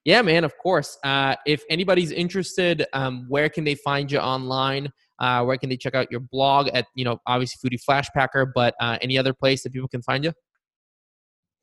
[0.04, 0.98] Yeah, man, of course.
[1.04, 4.90] Uh, if anybody's interested, um, where can they find you online?
[5.18, 8.74] Uh, where can they check out your blog at, you know, obviously Foodie Flashpacker, but
[8.80, 10.32] uh, any other place that people can find you?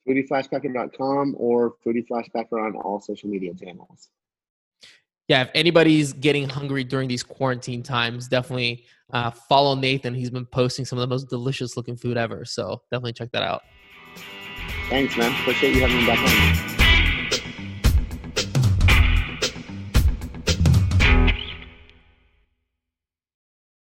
[0.08, 4.10] foodieflashpacker.com or foodieflashpacker on all social media channels.
[5.28, 10.14] Yeah, if anybody's getting hungry during these quarantine times, definitely uh, follow Nathan.
[10.14, 12.46] He's been posting some of the most delicious looking food ever.
[12.46, 13.62] So definitely check that out.
[14.90, 15.34] Thanks, man.
[15.42, 16.87] Appreciate you having me back on.